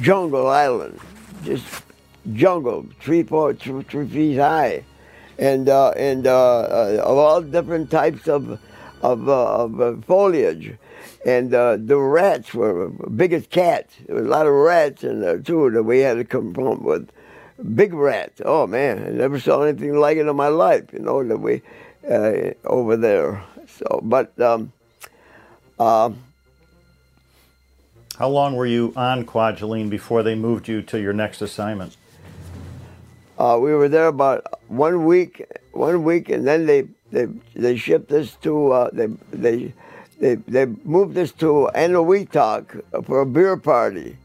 [0.00, 0.98] jungle island,
[1.44, 1.64] just
[2.32, 4.84] jungle, three, four, three, three feet high
[5.38, 8.60] and uh, and uh, uh, of all different types of
[9.02, 10.76] of, uh, of uh, foliage.
[11.24, 13.94] And the rats were big as cats.
[14.06, 17.10] There was a lot of rats in there too that we had to confront with.
[17.74, 18.40] Big rats.
[18.44, 20.84] Oh man, I never saw anything like it in my life.
[20.92, 21.62] You know that we
[22.64, 23.44] over there.
[23.66, 24.38] So, but.
[24.40, 24.72] Um,
[28.18, 31.96] how long were you on Kwajalein before they moved you to your next assignment?
[33.38, 38.10] Uh, we were there about one week, one week, and then they they they shipped
[38.10, 39.72] us to uh, they they
[40.18, 44.16] they they moved us to Eniwetok for a beer party.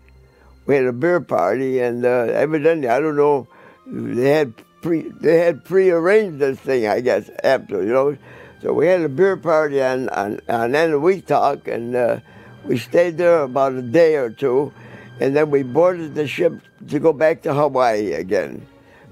[0.65, 3.47] We had a beer party, and uh, evidently, I don't know,
[3.86, 8.17] they had pre they had prearranged this thing, I guess, after you know.
[8.63, 12.19] So we had a beer party on on, on Eniwetok, and uh,
[12.65, 14.73] we stayed there about a day or two,
[15.19, 16.54] and then we boarded the ship
[16.89, 18.65] to go back to Hawaii again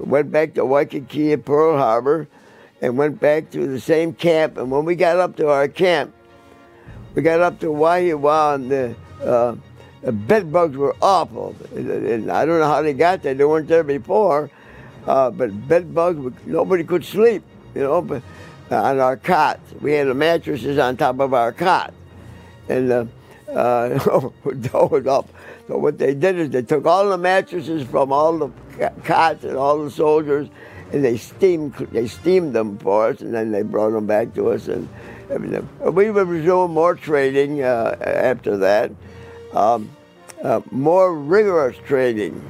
[0.05, 2.27] went back to Waikiki at Pearl Harbor
[2.81, 4.57] and went back to the same camp.
[4.57, 6.13] And when we got up to our camp,
[7.13, 9.55] we got up to Wahiawa and the, uh,
[10.01, 11.55] the bed bugs were awful.
[11.75, 13.33] And I don't know how they got there.
[13.33, 14.49] They weren't there before.
[15.05, 18.21] Uh, but bed bugs, nobody could sleep, you know, but,
[18.69, 19.73] uh, on our cots.
[19.81, 21.93] We had the mattresses on top of our cot.
[22.69, 23.05] And uh,
[23.49, 23.99] uh,
[24.45, 25.29] it up.
[25.67, 28.49] so what they did is they took all the mattresses from all the
[29.03, 30.47] cots and all the soldiers,
[30.91, 34.49] and they steamed they steamed them for us, and then they brought them back to
[34.51, 34.87] us, and
[35.29, 35.67] everything.
[35.79, 38.91] We were resuming more training uh, after that,
[39.53, 39.89] um,
[40.43, 42.41] uh, more rigorous training,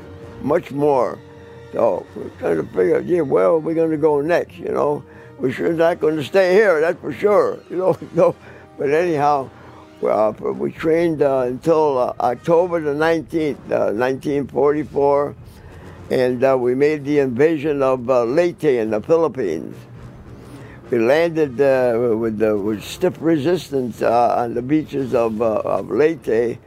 [0.41, 1.20] much more.
[1.74, 4.58] So we're trying to figure, yeah, where are we going to go next?
[4.58, 5.04] You know,
[5.39, 6.82] we're sure not going to stay here.
[6.82, 7.60] That's for sure.
[7.70, 8.36] You know, no.
[8.78, 9.50] But anyhow.
[10.04, 15.34] Uh, we trained uh, until uh, October the 19th, 1944, uh,
[16.12, 19.76] and uh, we made the invasion of uh, Leyte in the Philippines.
[20.91, 26.60] We landed with, with stiff resistance on the beaches of, of Leyte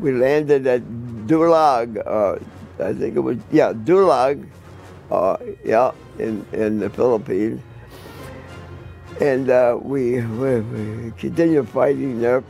[0.00, 0.82] we landed at
[1.26, 1.98] Dulag.
[2.06, 2.38] Uh,
[2.82, 4.46] I think it was yeah Dulag.
[5.10, 7.62] Uh, yeah, in in the Philippines,
[9.20, 12.44] and uh, we, we we continued fighting there.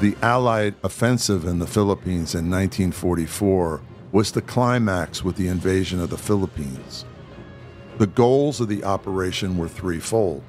[0.00, 3.80] The Allied offensive in the Philippines in 1944
[4.16, 7.04] was the climax with the invasion of the Philippines.
[7.98, 10.42] The goals of the operation were threefold.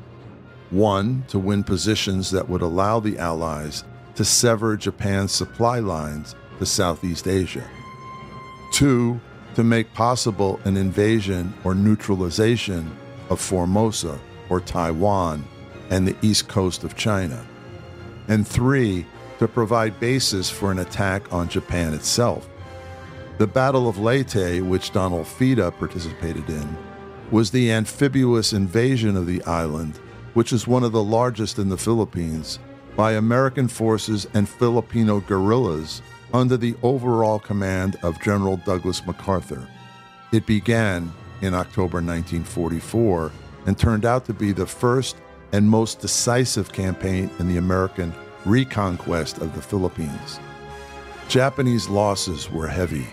[0.69, 3.83] One, to win positions that would allow the Allies
[4.15, 7.69] to sever Japan's supply lines to Southeast Asia.
[8.71, 9.19] Two,
[9.55, 12.89] to make possible an invasion or neutralization
[13.29, 15.43] of Formosa or Taiwan
[15.89, 17.45] and the east coast of China.
[18.29, 19.05] And three,
[19.39, 22.47] to provide basis for an attack on Japan itself.
[23.37, 26.75] The Battle of Leyte, which Donald Fida participated in,
[27.29, 29.97] was the amphibious invasion of the island,
[30.33, 32.57] which is one of the largest in the Philippines,
[32.95, 36.01] by American forces and Filipino guerrillas
[36.33, 39.67] under the overall command of General Douglas MacArthur.
[40.31, 43.31] It began in October 1944
[43.67, 45.15] and turned out to be the first
[45.51, 50.39] and most decisive campaign in the American reconquest of the Philippines.
[51.27, 53.05] Japanese losses were heavy,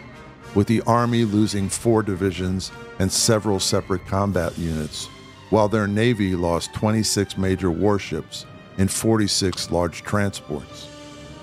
[0.55, 5.07] with the Army losing four divisions and several separate combat units,
[5.51, 8.47] while their Navy lost 26 major warships
[8.79, 10.89] and 46 large transports.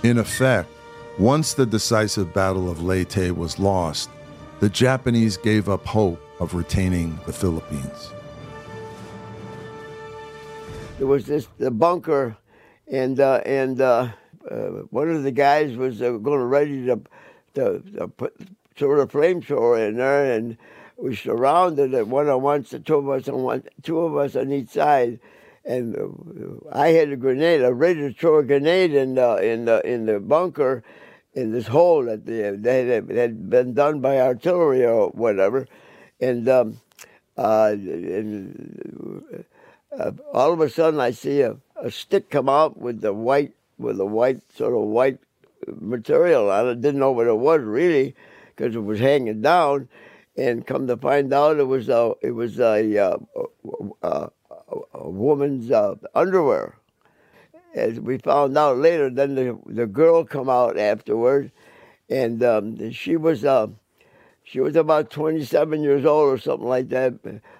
[0.04, 0.70] In effect,
[1.20, 4.10] once the decisive Battle of Leyte was lost,
[4.60, 8.12] the Japanese gave up hope of retaining the Philippines.
[10.98, 12.38] There was this the bunker,
[12.92, 14.10] and uh, and uh,
[14.50, 14.56] uh,
[14.92, 17.02] one of the guys was uh, going to ready to,
[17.56, 18.36] to, to put
[18.82, 20.58] throw the flamethrower in there, and
[20.98, 24.36] we surrounded it one on one, the two of us on one, two of us
[24.36, 25.20] on each side,
[25.64, 26.08] and uh,
[26.72, 27.62] I had a grenade.
[27.62, 30.84] I ready to throw a grenade in the in the in the bunker,
[31.36, 35.68] in this hole that they, they had, had been done by artillery or whatever,
[36.20, 36.82] and um,
[37.38, 39.46] uh, and
[39.96, 43.54] uh, all of a sudden I see a, a stick come out with the white
[43.78, 45.20] with a white sort of white
[45.68, 46.82] material on it.
[46.82, 48.16] Didn't know what it was really
[48.62, 49.90] because it was hanging down,
[50.38, 53.18] and come to find out it was a it was a uh,
[54.04, 54.30] a,
[54.94, 56.76] a woman's uh, underwear.
[57.74, 61.52] As we found out later, then the the girl come out afterward,
[62.08, 63.68] and um, she was uh,
[64.44, 67.16] she was about 27 years old or something like that.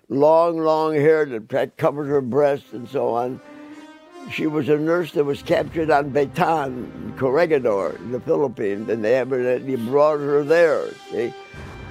[0.08, 3.42] Long, long hair that covered her breasts and so on.
[4.30, 9.16] She was a nurse that was captured on Bataan, Corregidor, in the Philippines, and they
[9.16, 10.94] evidently brought her there.
[11.12, 11.34] See?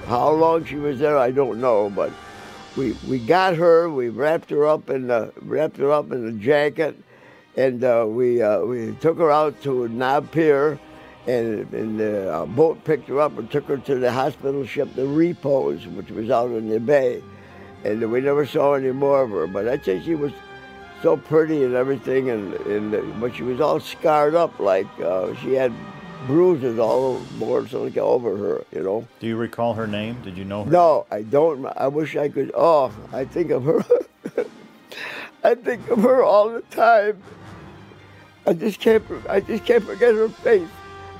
[0.05, 2.11] How long she was there, I don't know, but
[2.75, 3.89] we we got her.
[3.89, 6.97] We wrapped her up in the wrapped her up in a jacket,
[7.55, 10.79] and uh, we uh, we took her out to Nab Pier,
[11.27, 14.93] and, and the uh, boat picked her up and took her to the hospital ship,
[14.95, 17.21] the Repose, which was out in the bay,
[17.83, 19.47] and we never saw any more of her.
[19.47, 20.31] But I'd say she was
[21.01, 25.53] so pretty and everything, and, and but she was all scarred up, like uh, she
[25.53, 25.73] had
[26.27, 29.07] bruises all over, so like over her, you know.
[29.19, 30.21] Do you recall her name?
[30.23, 30.71] Did you know her?
[30.71, 31.65] No, I don't.
[31.65, 32.51] I wish I could.
[32.55, 33.83] Oh, I think of her.
[35.43, 37.21] I think of her all the time.
[38.45, 39.03] I just can't.
[39.29, 40.69] I just can't forget her face.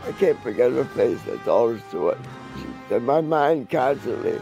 [0.07, 1.19] I can't forget her face.
[1.27, 2.17] That's all there's to it.
[2.57, 4.41] She's in my mind constantly,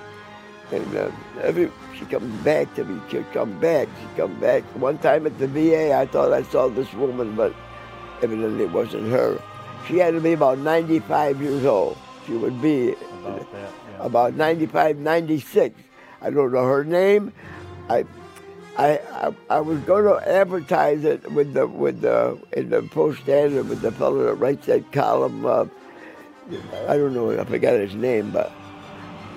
[0.72, 3.02] and uh, every she comes back to me.
[3.10, 3.88] She'll come back.
[4.00, 4.64] She come back.
[4.76, 7.54] One time at the VA, I thought I saw this woman, but
[8.22, 9.42] evidently it wasn't her.
[9.88, 11.98] She had to be about 95 years old.
[12.26, 14.06] She would be About that, yeah.
[14.06, 15.76] about 95, 96.
[16.22, 17.34] I don't know her name.
[17.90, 18.06] I,
[18.78, 23.22] I, I, I was going to advertise it with the with the in the Post
[23.22, 25.46] Standard with the fellow that writes that column.
[25.46, 25.66] Uh,
[26.88, 27.38] I don't know.
[27.38, 28.52] I forgot his name, but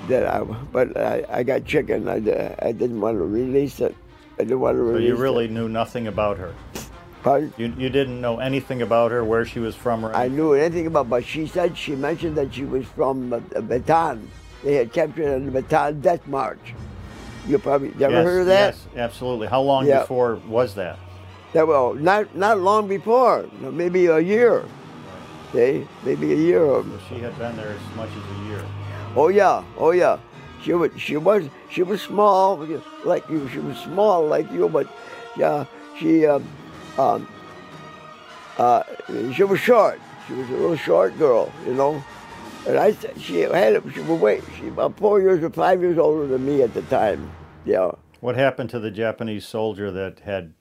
[0.09, 2.09] that I but I, I got chicken.
[2.09, 2.17] I,
[2.61, 3.95] I didn't want to release it.
[4.39, 5.11] I didn't want to release.
[5.11, 5.51] So you really it.
[5.51, 6.55] knew nothing about her.
[7.23, 7.53] Pardon?
[7.57, 10.89] You, you didn't know anything about her, where she was from, or I knew anything
[10.89, 14.27] about, but she said she mentioned that she was from uh, Bataan.
[14.65, 16.75] They had captured her in the Bataan Death March.
[17.47, 18.75] You probably you ever yes, heard of that?
[18.75, 19.47] Yes, absolutely.
[19.47, 20.01] How long Yeah.
[20.01, 20.99] before was that?
[21.53, 24.65] That well, not not long before, maybe a year.
[25.53, 26.67] See, maybe a year.
[26.67, 28.65] So she had been there as much as a year.
[29.17, 30.19] Oh yeah, oh yeah.
[30.63, 32.57] She was she was she was small
[33.05, 33.49] like you.
[33.49, 34.87] She was small like you, but
[35.37, 35.65] yeah,
[35.99, 36.47] she um,
[36.99, 37.29] um
[38.59, 38.83] uh
[39.35, 40.01] she was short.
[40.27, 42.03] She was a little short girl, you know.
[42.67, 46.27] And I she had she was wait she about four years or five years older
[46.27, 47.31] than me at the time.
[47.65, 47.93] Yeah.
[48.21, 50.55] What happened to the Japanese soldier that had?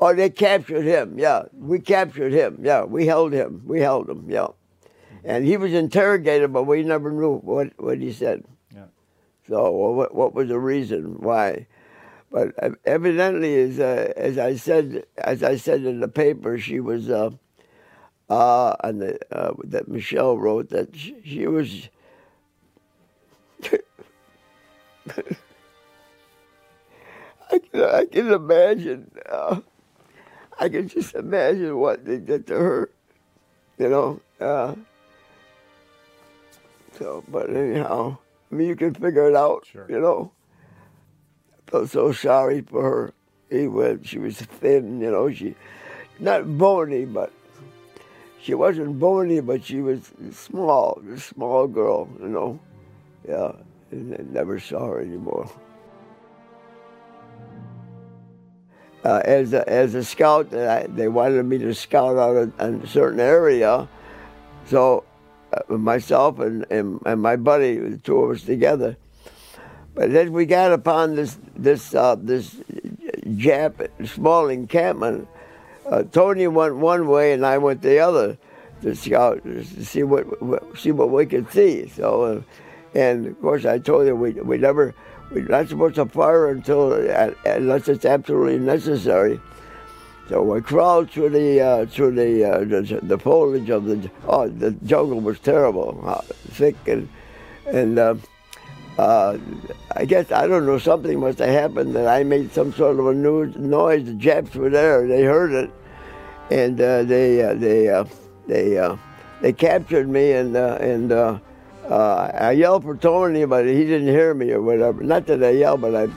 [0.00, 1.18] Oh, they captured him.
[1.18, 2.58] Yeah, we captured him.
[2.62, 3.62] Yeah, we held him.
[3.66, 4.24] We held him.
[4.26, 4.48] Yeah,
[5.24, 8.44] and he was interrogated, but we never knew what what he said.
[8.74, 8.86] Yeah.
[9.48, 11.66] So what what was the reason why?
[12.30, 12.54] But
[12.84, 17.30] evidently, as uh, as I said as I said in the paper, she was uh,
[18.28, 21.88] uh, and the, uh, that Michelle wrote that she, she was.
[27.50, 29.10] I can, I can imagine.
[29.30, 29.60] Uh,
[30.58, 32.90] I can just imagine what they did to her.
[33.78, 34.20] You know.
[34.40, 34.76] Uh,
[37.02, 38.16] so, but anyhow,
[38.50, 39.66] I mean, you can figure it out.
[39.66, 39.86] Sure.
[39.88, 40.32] You know.
[41.52, 43.14] I felt so sorry for her.
[43.50, 45.00] He was, she was thin.
[45.00, 45.56] You know, she
[46.20, 47.32] not bony, but
[48.40, 52.08] she wasn't bony, but she was small, a small girl.
[52.20, 52.60] You know.
[53.28, 53.52] Yeah,
[53.90, 55.50] and I never saw her anymore.
[59.04, 62.86] uh, as a, as a scout, I, they wanted me to scout out a, a
[62.86, 63.88] certain area.
[64.66, 65.04] So
[65.68, 68.96] myself and, and, and my buddy, the two of us together.
[69.94, 72.54] But then we got upon this this uh, this
[73.26, 75.28] Jap small encampment.
[75.86, 78.38] Uh, Tony went one way and I went the other
[78.80, 81.88] to scout to see what, what see what we could see.
[81.88, 84.94] So, uh, and of course, I told him we we never
[85.30, 89.40] we're not supposed to fire until uh, unless it's absolutely necessary.
[90.28, 94.48] So we crawled through the uh, through the, uh, the the foliage of the oh
[94.48, 97.08] the jungle was terrible, uh, thick and
[97.66, 98.14] and uh,
[98.98, 99.36] uh,
[99.96, 103.06] I guess I don't know something must have happened that I made some sort of
[103.08, 104.04] a noise.
[104.04, 105.70] The Japs were there, they heard it,
[106.50, 108.04] and uh, they uh, they
[108.46, 108.96] they
[109.40, 111.40] they captured me and and.
[111.84, 115.02] I yelled for Tony, but he didn't hear me or whatever.
[115.02, 116.08] Not that I yelled, but I,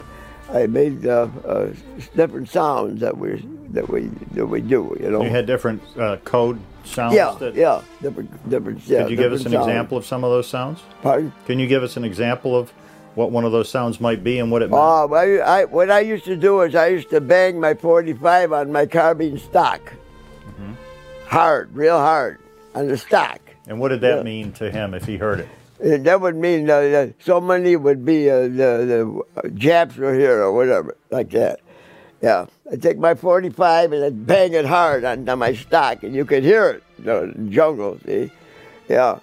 [0.52, 1.68] I made uh, uh,
[2.16, 4.96] different sounds that we that we that we do.
[5.00, 5.24] You know.
[5.24, 7.16] You had different uh, code sounds.
[7.16, 8.86] yeah, that, yeah, different, different.
[8.88, 9.68] Yeah, Could you give us an sounds.
[9.68, 10.82] example of some of those sounds?
[11.02, 11.34] Pardon?
[11.48, 12.70] Can you give us an example of
[13.16, 14.82] what one of those sounds might be and what it meant?
[14.84, 18.52] Oh, I, I, what I used to do is I used to bang my 45
[18.54, 19.82] on my carbine stock,
[20.48, 20.74] Mm-hmm.
[21.28, 22.40] hard, real hard,
[22.76, 23.40] on the stock.
[23.68, 24.24] and what did that yeah.
[24.24, 25.48] mean to him if he heard it?
[25.80, 30.42] That would mean uh, that so many would be uh, the, the Japs were here
[30.42, 31.60] or whatever, like that.
[32.22, 36.16] Yeah, I take my 45 and I bang it hard on, on my stock, and
[36.16, 38.32] you could hear it, in the jungle, see?
[38.88, 39.20] Yeah.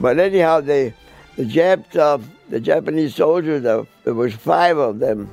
[0.00, 0.94] But anyhow, they,
[1.36, 5.30] the Japs, uh, the Japanese soldiers, uh, there was five of them.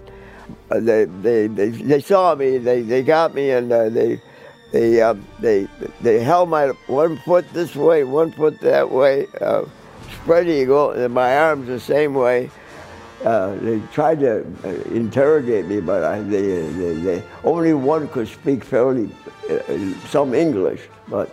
[0.70, 4.22] Uh, they, they, they, they saw me, they, they got me, and uh, they,
[4.72, 5.68] they, uh, they,
[6.02, 9.64] they held my one foot this way, one foot that way, uh,
[10.26, 12.50] spread eagle, and my arms the same way.
[13.24, 18.28] Uh, they tried to uh, interrogate me, but I, they, they, they, only one could
[18.28, 19.08] speak fairly
[19.52, 19.60] uh,
[20.10, 20.82] some English.
[21.08, 21.30] But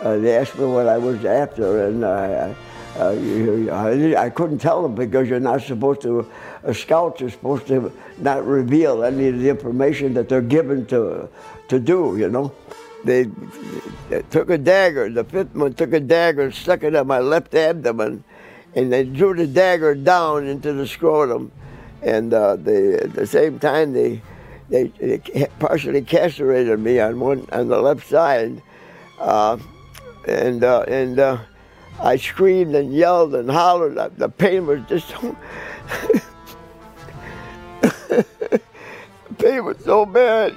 [0.00, 2.54] uh, they asked me what I was after, and I,
[3.00, 6.30] uh, you, I, I couldn't tell them because you're not supposed to.
[6.64, 11.28] Uh, scouts are supposed to not reveal any of the information that they're given to
[11.66, 12.16] to do.
[12.16, 12.52] You know,
[13.04, 13.26] they,
[14.30, 15.08] took a dagger.
[15.10, 18.24] The fifth one took a dagger and stuck it in my left abdomen
[18.74, 21.52] and they drew the dagger down into the scrotum,
[22.02, 24.22] and uh, they at the same time they,
[24.68, 25.18] they they
[25.58, 28.62] partially castrated me on one on the left side,
[29.18, 29.58] uh,
[30.28, 31.38] and uh, and uh,
[32.00, 33.98] I screamed and yelled and hollered.
[33.98, 35.36] Uh, The pain was just so.
[39.38, 40.54] pain was so bad.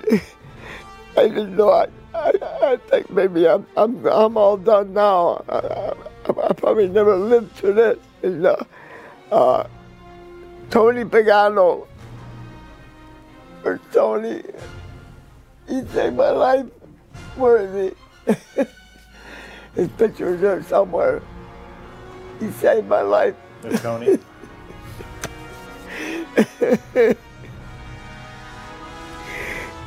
[1.18, 1.88] I didn't know.
[2.24, 5.44] I, I, think maybe I'm I'm I'm all done now.
[5.50, 5.94] I, I,
[6.50, 8.00] I probably never lived to this.
[8.22, 8.56] And, uh,
[9.32, 9.68] uh,
[10.70, 11.86] Tony Pagano,
[13.66, 14.42] or Tony,
[15.68, 16.66] he saved my life.
[17.36, 17.92] Where is
[18.26, 18.36] he?
[19.76, 21.22] His picture is there somewhere.
[22.40, 23.36] He saved my life.
[23.82, 24.18] Tony?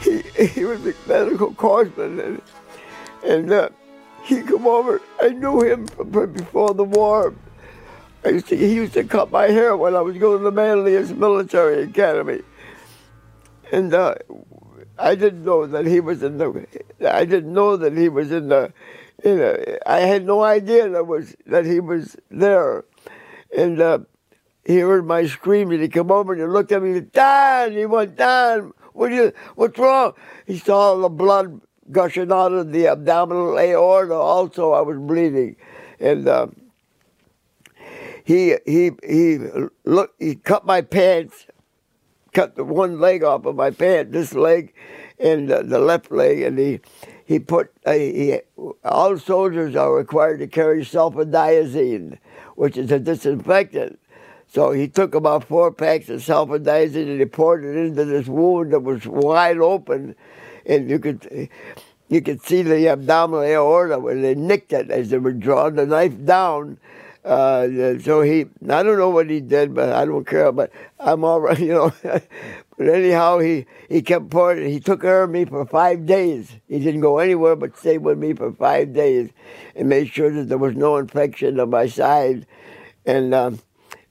[0.00, 2.42] he, he was a medical corpsman and,
[3.24, 3.68] and uh,
[4.24, 5.00] he come over.
[5.20, 7.34] I knew him from before the war.
[8.24, 10.50] I used to, he used to cut my hair when I was going to the
[10.50, 12.42] Manlius Military Academy.
[13.70, 14.16] And uh,
[14.98, 16.66] I didn't know that he was in the,
[17.08, 18.72] I didn't know that he was in the,
[19.22, 22.84] in a, I had no idea that was, that he was there.
[23.56, 24.00] And uh,
[24.64, 25.80] he heard my screaming.
[25.80, 29.12] he come over and he looked at me, he said, Don, he went, Don, what
[29.12, 30.14] you, what's wrong?
[30.46, 35.56] He saw the blood gushing out of the abdominal aorta also, I was bleeding.
[36.00, 36.48] And uh,
[38.24, 39.38] he, he, he,
[39.84, 41.46] look, he cut my pants,
[42.32, 44.74] cut the one leg off of my pants, this leg,
[45.18, 46.80] and uh, the left leg, and he
[47.24, 48.40] he put uh, he,
[48.84, 52.18] all soldiers are required to carry sulfadiazine,
[52.54, 53.98] which is a disinfectant.
[54.48, 58.72] So he took about four packs of sulfadiazine and he poured it into this wound
[58.72, 60.14] that was wide open,
[60.64, 61.48] and you could
[62.08, 65.86] you could see the abdominal aorta when they nicked it as they were drawing the
[65.86, 66.78] knife down.
[67.24, 70.52] Uh, so he, I don't know what he did, but I don't care.
[70.52, 70.70] But
[71.00, 71.92] I'm all right, you know.
[72.02, 74.64] but anyhow, he he kept pouring.
[74.64, 74.70] it.
[74.70, 76.52] He took care of me for five days.
[76.68, 79.30] He didn't go anywhere but stayed with me for five days,
[79.74, 82.46] and made sure that there was no infection on my side.
[83.04, 83.58] And um,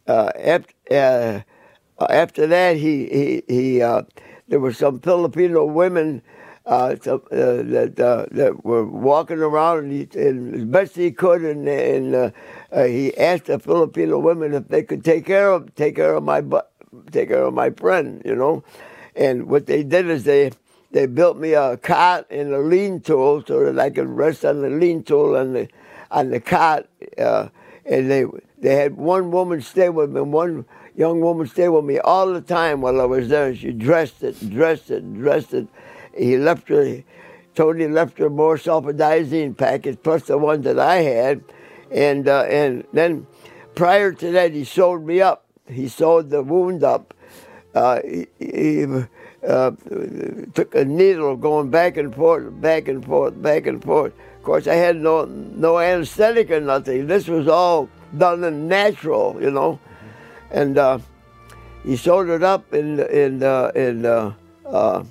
[0.08, 3.82] uh, after uh, after that, he he he.
[3.82, 4.04] Uh,
[4.48, 6.22] there were some Filipino women
[6.66, 11.44] uh, uh, that uh, that were walking around and, he, and, as best he could,
[11.44, 12.32] and, and uh,
[12.72, 16.24] uh, he asked the Filipino women if they could take care of take care of
[16.24, 16.42] my
[17.12, 18.64] take care of my friend, you know.
[19.16, 20.52] And what they did is they
[20.92, 24.62] they built me a cot and a lean tool so that I could rest on
[24.62, 25.70] the lean tool on the
[26.12, 26.88] on the cot.
[27.18, 27.50] Uh,
[27.86, 28.26] and they
[28.66, 32.42] they had one woman stay with me, one young woman stay with me all the
[32.42, 33.56] time while I was there.
[33.56, 35.68] She dressed it, dressed it, dressed it
[36.16, 37.04] he left her,
[37.54, 41.44] Tony left her more sulfadiazine packets plus the ones that I had,
[41.92, 43.28] and uh, and then
[43.76, 45.46] prior to that he sewed me up.
[45.68, 47.14] He sewed the wound up.
[47.74, 48.86] Uh, he, he
[49.48, 49.72] uh,
[50.54, 54.14] took a needle going back and forth, back and forth, back and forth.
[54.38, 57.08] Of course, I had no no anesthetic or nothing.
[57.08, 59.80] This was all done in natural, you know,
[60.52, 61.00] and uh,
[61.84, 64.34] he sewed it up in in uh, in uh,
[64.66, 65.04] uh,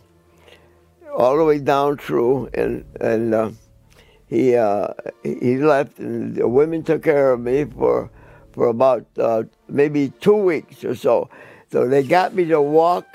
[1.16, 3.50] all the way down through, and and uh,
[4.26, 4.88] he uh,
[5.22, 8.10] he left, and the women took care of me for
[8.52, 9.06] for about
[9.68, 11.28] maybe two weeks or so.
[11.70, 13.06] So they got me to walk.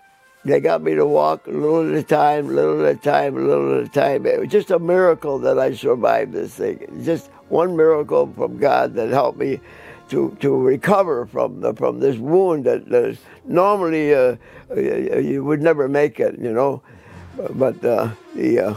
[0.45, 3.35] They got me to walk a little at a time, a little at a time,
[3.35, 4.25] a little at a time.
[4.25, 7.01] It was just a miracle that I survived this thing.
[7.03, 9.59] Just one miracle from God that helped me
[10.10, 14.36] to to recover from the from this wound that, that normally uh,
[14.76, 16.38] you would never make it.
[16.39, 16.82] You know
[17.51, 18.76] but uh, the, uh,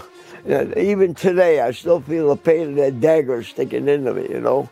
[0.77, 4.69] even today, I still feel the pain of that dagger sticking into me, you know.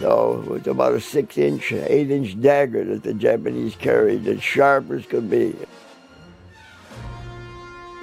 [0.00, 4.42] So it was about a six inch, eight inch dagger that the Japanese carried, as
[4.42, 5.54] sharp as could be.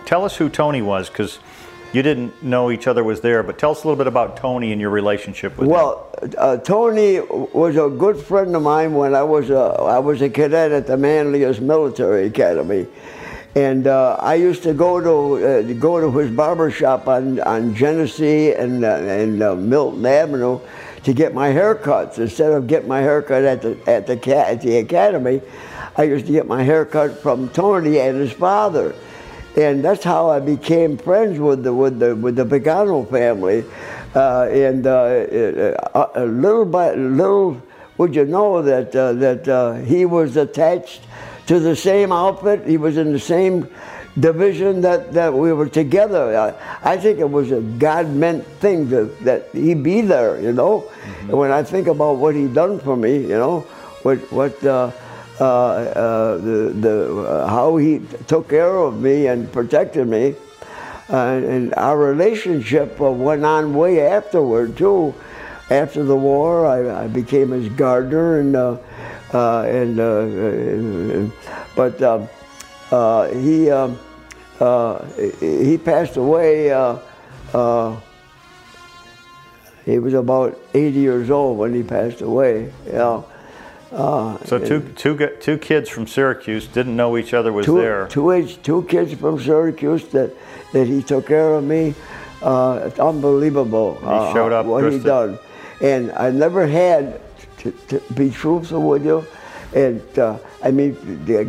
[0.05, 1.39] Tell us who Tony was, because
[1.93, 4.71] you didn't know each other was there, but tell us a little bit about Tony
[4.71, 5.97] and your relationship with well, him.
[5.97, 10.21] Well, uh, Tony was a good friend of mine when I was a, I was
[10.21, 12.87] a cadet at the Manlius Military Academy.
[13.55, 17.73] And uh, I used to go to uh, go to his barber shop on, on
[17.73, 20.59] Genesee and, uh, and uh, Milton Avenue
[21.03, 22.19] to get my haircuts.
[22.19, 25.41] Instead of getting my haircut at the, at, the, at the academy,
[25.97, 28.93] I used to get my haircut from Tony and his father.
[29.57, 33.65] And that's how I became friends with the, with the, with the Pagano family.
[34.15, 35.25] Uh, and uh,
[36.15, 37.61] little by little,
[37.97, 41.01] would you know that, that he was attached
[41.45, 42.65] to the same outfit.
[42.65, 43.67] He was in the same
[44.19, 46.37] division that, that we were together.
[46.37, 50.51] I, I think it was a God meant thing to, that he be there, you
[50.51, 50.81] know.
[50.81, 51.29] Mm-hmm.
[51.29, 53.61] And when I think about what he done for me, you know,
[54.03, 54.91] what what uh,
[55.39, 60.35] uh, uh, the the uh, how he took care of me and protected me,
[61.09, 65.13] and our relationship went on way afterward too.
[65.69, 68.77] After the war, I, I became his gardener and uh,
[69.33, 71.35] uh, and, uh,
[71.75, 73.99] but uh, he um,
[75.39, 76.69] he passed away.
[79.85, 82.71] he was about 80 years old when he passed away.
[82.87, 83.21] Yeah.
[83.91, 88.07] Uh, so two, two, two kids from Syracuse didn't know each other was two, there.
[88.07, 90.31] Two, two kids from Syracuse that,
[90.73, 91.95] that he took care of me.
[92.41, 93.95] Uh, it's unbelievable.
[93.95, 94.65] He showed up.
[94.65, 95.37] what he done,
[95.81, 97.21] and I never had
[97.59, 99.25] to, to be truthful with you.
[99.75, 100.95] And uh, I mean,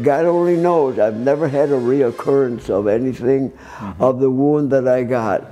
[0.03, 0.99] God only knows.
[0.99, 4.03] I've never had a reoccurrence of anything mm-hmm.
[4.03, 5.51] of the wound that I got.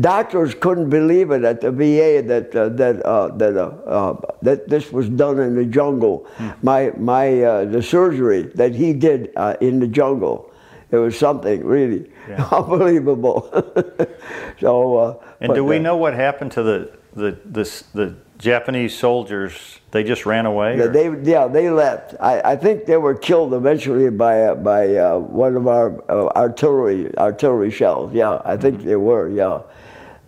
[0.00, 4.68] Doctors couldn't believe it at the VA that uh, that uh, that uh, uh, that
[4.68, 6.26] this was done in the jungle.
[6.36, 6.62] Mm.
[6.62, 10.51] My my uh, the surgery that he did in the jungle.
[10.92, 12.46] It was something really yeah.
[12.52, 13.48] unbelievable.
[14.60, 15.22] so.
[15.40, 20.04] and but, do we know what happened to the the the, the Japanese soldiers, they
[20.04, 20.76] just ran away?
[20.76, 22.14] Yeah, they, yeah, they left.
[22.20, 26.26] I, I think they were killed eventually by uh, by uh, one of our uh,
[26.36, 28.12] artillery artillery shells.
[28.12, 28.88] Yeah, I think mm-hmm.
[28.88, 29.30] they were.
[29.30, 29.62] Yeah,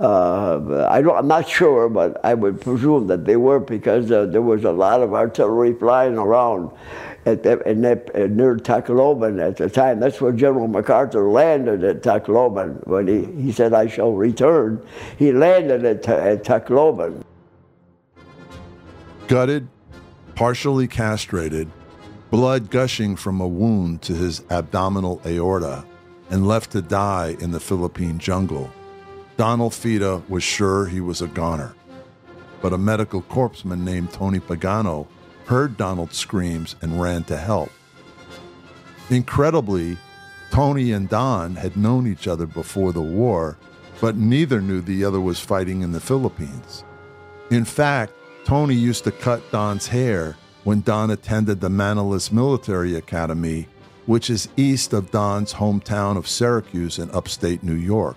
[0.00, 4.42] Uh, I I'm not sure, but I would presume that they were because uh, there
[4.42, 6.72] was a lot of artillery flying around
[7.26, 10.00] at uh, near Tacloban at the time.
[10.00, 14.84] That's where General MacArthur landed at Tacloban when he, he said, I shall return.
[15.16, 17.22] He landed at, at Tacloban.
[19.28, 19.68] Gutted,
[20.34, 21.70] partially castrated,
[22.30, 25.84] blood gushing from a wound to his abdominal aorta,
[26.30, 28.70] and left to die in the Philippine jungle.
[29.36, 31.74] Donald Fida was sure he was a goner.
[32.62, 35.08] But a medical corpsman named Tony Pagano
[35.46, 37.70] heard Donald's screams and ran to help.
[39.10, 39.98] Incredibly,
[40.50, 43.58] Tony and Don had known each other before the war,
[44.00, 46.84] but neither knew the other was fighting in the Philippines.
[47.50, 48.12] In fact,
[48.44, 53.66] Tony used to cut Don's hair when Don attended the Manlius Military Academy,
[54.06, 58.16] which is east of Don's hometown of Syracuse in upstate New York.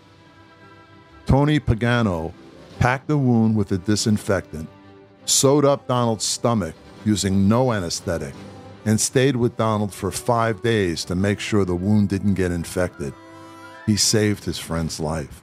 [1.27, 2.31] Tony Pagano
[2.79, 4.69] packed the wound with a disinfectant,
[5.25, 6.73] sewed up Donald's stomach
[7.03, 8.33] using no anesthetic,
[8.85, 13.13] and stayed with Donald for five days to make sure the wound didn't get infected.
[13.85, 15.41] He saved his friend's life.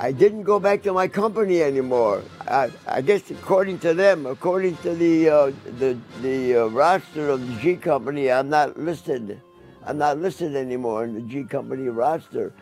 [0.00, 2.22] I didn't go back to my company anymore.
[2.48, 7.46] I, I guess according to them, according to the uh, the the uh, roster of
[7.46, 9.42] the G Company, I'm not listed.
[9.84, 12.54] I'm not listed anymore in the G Company roster.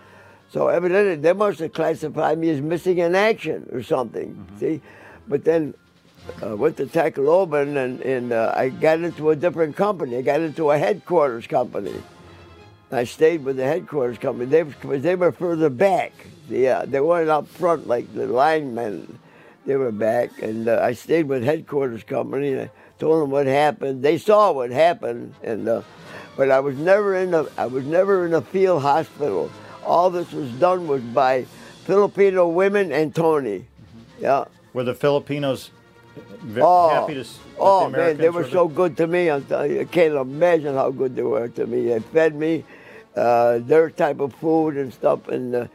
[0.51, 4.35] So evidently, they must have classified me as missing in action or something.
[4.35, 4.59] Mm-hmm.
[4.59, 4.81] See,
[5.29, 5.75] but then
[6.45, 10.17] uh, went to Tacloban and, and uh, I got into a different company.
[10.17, 11.95] I got into a headquarters company.
[12.93, 14.47] I stayed with the headquarters company.
[14.47, 14.63] They,
[14.99, 16.13] they were further back.
[16.49, 19.19] Yeah, they weren't up front like the linemen.
[19.67, 22.53] They were back, and uh, I stayed with headquarters company.
[22.53, 24.03] And I told them what happened.
[24.03, 25.83] They saw what happened, and uh,
[26.37, 29.51] but I was never in a I was never in a field hospital.
[29.91, 31.47] All this was done was by
[31.85, 33.59] Filipino women and Tony.
[33.59, 34.23] Mm-hmm.
[34.23, 34.45] Yeah.
[34.73, 35.73] Were the Filipinos
[36.59, 37.25] oh, happy to?
[37.59, 39.33] Oh the man, they were so good to me.
[39.33, 39.41] I
[39.91, 41.89] can't imagine how good they were to me.
[41.89, 42.65] They fed me
[43.17, 45.55] uh, their type of food and stuff, and.
[45.55, 45.67] Uh,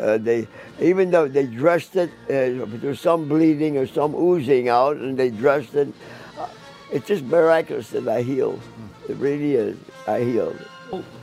[0.00, 0.48] uh, they
[0.80, 5.16] even though they dressed it, uh, there was some bleeding or some oozing out, and
[5.16, 5.86] they dressed it.
[6.36, 6.48] Uh,
[6.90, 8.60] it's just miraculous that I healed.
[9.08, 9.78] It really is.
[10.08, 10.58] I healed.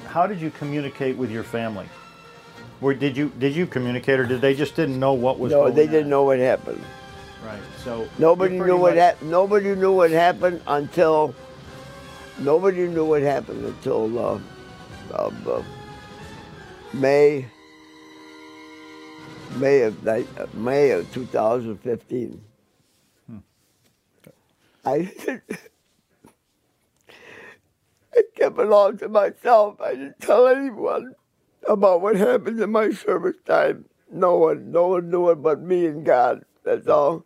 [0.06, 1.90] How did you communicate with your family?
[2.82, 5.52] Or did you did you communicate, or did they just didn't know what was?
[5.52, 5.70] Going on?
[5.70, 5.92] No, they on?
[5.92, 6.84] didn't know what happened.
[7.44, 7.62] Right.
[7.84, 9.22] So nobody knew what much...
[9.22, 11.34] nobody knew what happened until
[12.40, 14.40] nobody knew what happened until uh,
[15.14, 15.64] uh,
[16.94, 17.48] May
[19.56, 22.42] May of May of 2015.
[23.28, 23.38] Hmm.
[24.86, 25.12] I
[28.16, 29.82] I kept it all to myself.
[29.82, 31.16] I didn't tell anyone
[31.68, 33.86] about what happened in my service time.
[34.12, 36.44] No one, no one knew it but me and God.
[36.64, 37.26] That's all.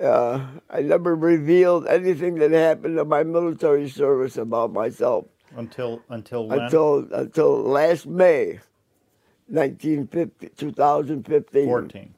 [0.00, 5.26] Uh, I never revealed anything that happened in my military service about myself.
[5.54, 6.60] Until until when?
[6.60, 8.60] Until until last May.
[9.48, 11.66] 1950, 2015.
[11.66, 12.14] 14.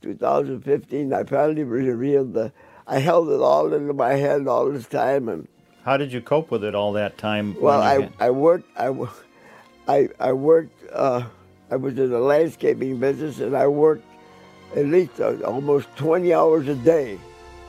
[0.00, 2.52] 2015, I finally revealed the.
[2.86, 5.48] I held it all into my head all this time, and.
[5.84, 7.56] How did you cope with it all that time?
[7.60, 8.68] Well, I, I worked.
[8.78, 8.94] I,
[9.88, 10.90] I, I worked.
[10.92, 11.24] Uh,
[11.70, 14.04] I was in the landscaping business, and I worked
[14.76, 17.18] at least uh, almost 20 hours a day,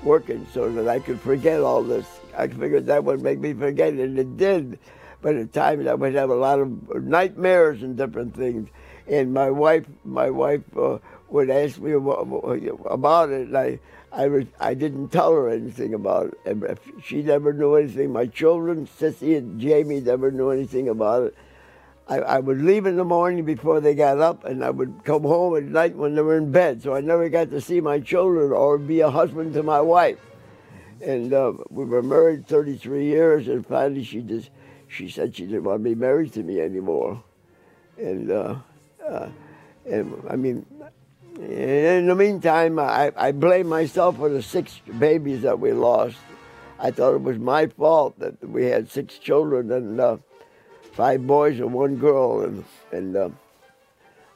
[0.03, 2.05] working so that I could forget all this.
[2.37, 4.79] I figured that would make me forget, and it did.
[5.21, 8.69] But at times I would have a lot of nightmares and different things
[9.07, 10.99] and my wife, my wife uh,
[11.29, 13.79] would ask me about it, and I,
[14.11, 16.79] I, was, I didn't tell her anything about it.
[17.03, 18.13] She never knew anything.
[18.13, 21.35] My children, Sissy and Jamie, never knew anything about it.
[22.07, 25.23] I, I would leave in the morning before they got up, and I would come
[25.23, 26.81] home at night when they were in bed.
[26.81, 30.19] So I never got to see my children or be a husband to my wife.
[31.01, 34.49] And uh, we were married 33 years, and finally she just
[34.87, 37.23] she said she didn't want to be married to me anymore.
[37.97, 38.55] And uh,
[39.07, 39.29] uh,
[39.85, 40.65] and, I mean,
[41.39, 46.17] in the meantime, I, I blame myself for the six babies that we lost.
[46.79, 50.17] I thought it was my fault that we had six children and uh,
[50.93, 53.29] five boys and one girl, and and uh,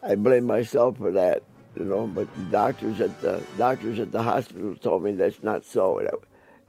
[0.04, 1.44] I blame myself for that.
[1.76, 5.64] You know, but the doctors at the doctors at the hospital told me that's not
[5.64, 6.00] so.
[6.00, 6.14] It,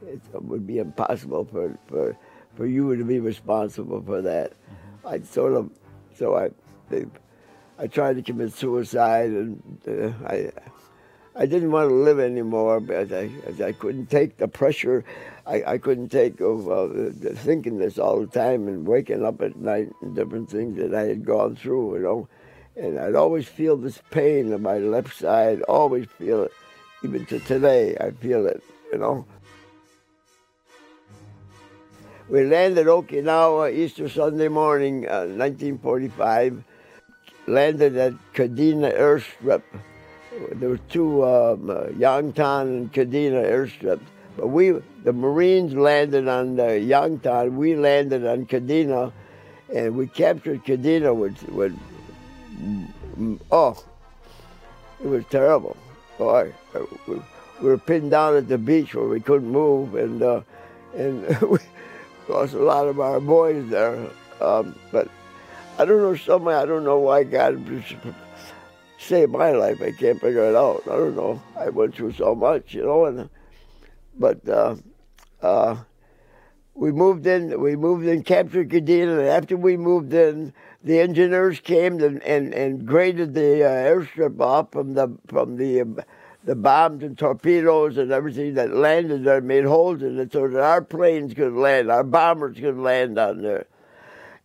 [0.07, 2.16] it would be impossible for for
[2.57, 4.53] for you to be responsible for that.
[4.53, 5.09] Mm-hmm.
[5.09, 5.70] I sort of
[6.14, 6.51] so I
[6.91, 7.07] they
[7.78, 10.51] I tried to commit suicide, and uh, I
[11.41, 13.30] I didn't want to live anymore because I,
[13.64, 15.05] I couldn't take the pressure.
[15.47, 19.55] I, I couldn't take of uh, thinking this all the time and waking up at
[19.55, 22.28] night and different things that I had gone through, you know.
[22.76, 25.62] and I'd always feel this pain in my left side.
[25.62, 26.53] Always feel it,
[27.05, 27.97] even to today.
[28.01, 28.61] I feel it.
[28.93, 29.24] You know.
[32.28, 36.64] We landed Okinawa Easter Sunday morning, uh, 1945.
[37.47, 39.62] Landed at Kadena Airstrip.
[40.53, 44.01] There were two, um, uh, Yontan and Kadena airstrips.
[44.36, 44.70] But we,
[45.03, 47.57] the Marines landed on the Yontan.
[47.57, 49.12] We landed on Kadena,
[49.74, 51.76] and we captured Kadena with, with
[53.51, 53.84] oh,
[55.03, 55.76] it was terrible.
[56.18, 56.53] Boy,
[57.07, 57.20] we, we
[57.68, 60.43] were pinned down at the beach where we couldn't move, and uh,
[60.97, 61.59] and we
[62.28, 64.09] lost a lot of our boys there.
[64.41, 65.09] Um, but
[65.78, 67.64] I don't know, somewhere, I don't know why God
[68.99, 69.80] saved my life.
[69.80, 70.82] I can't figure it out.
[70.86, 71.42] I don't know.
[71.57, 73.30] I went through so much, you know, and
[74.18, 74.76] but uh,
[75.40, 75.76] uh,
[76.74, 77.61] we moved in.
[77.61, 82.53] We moved in, captured Kadena, and after we moved in, the engineers came and and,
[82.53, 86.01] and graded the uh, airstrip off from the from the um,
[86.44, 90.62] the bombs and torpedoes and everything that landed there, made holes in it so that
[90.62, 93.66] our planes could land, our bombers could land on there.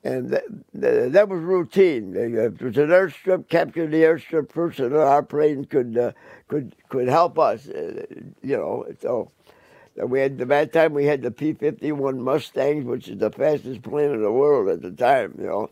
[0.06, 0.44] And that,
[0.74, 2.14] that was routine.
[2.16, 6.12] It was an airstrip, capture the airstrip first, and our planes could uh,
[6.50, 7.70] could could help us.
[7.70, 8.06] Uh,
[8.42, 9.32] you know, so
[9.96, 14.12] we had the that time we had the P-51 Mustangs, which is the fastest plane
[14.12, 15.36] in the world at the time.
[15.38, 15.70] You know,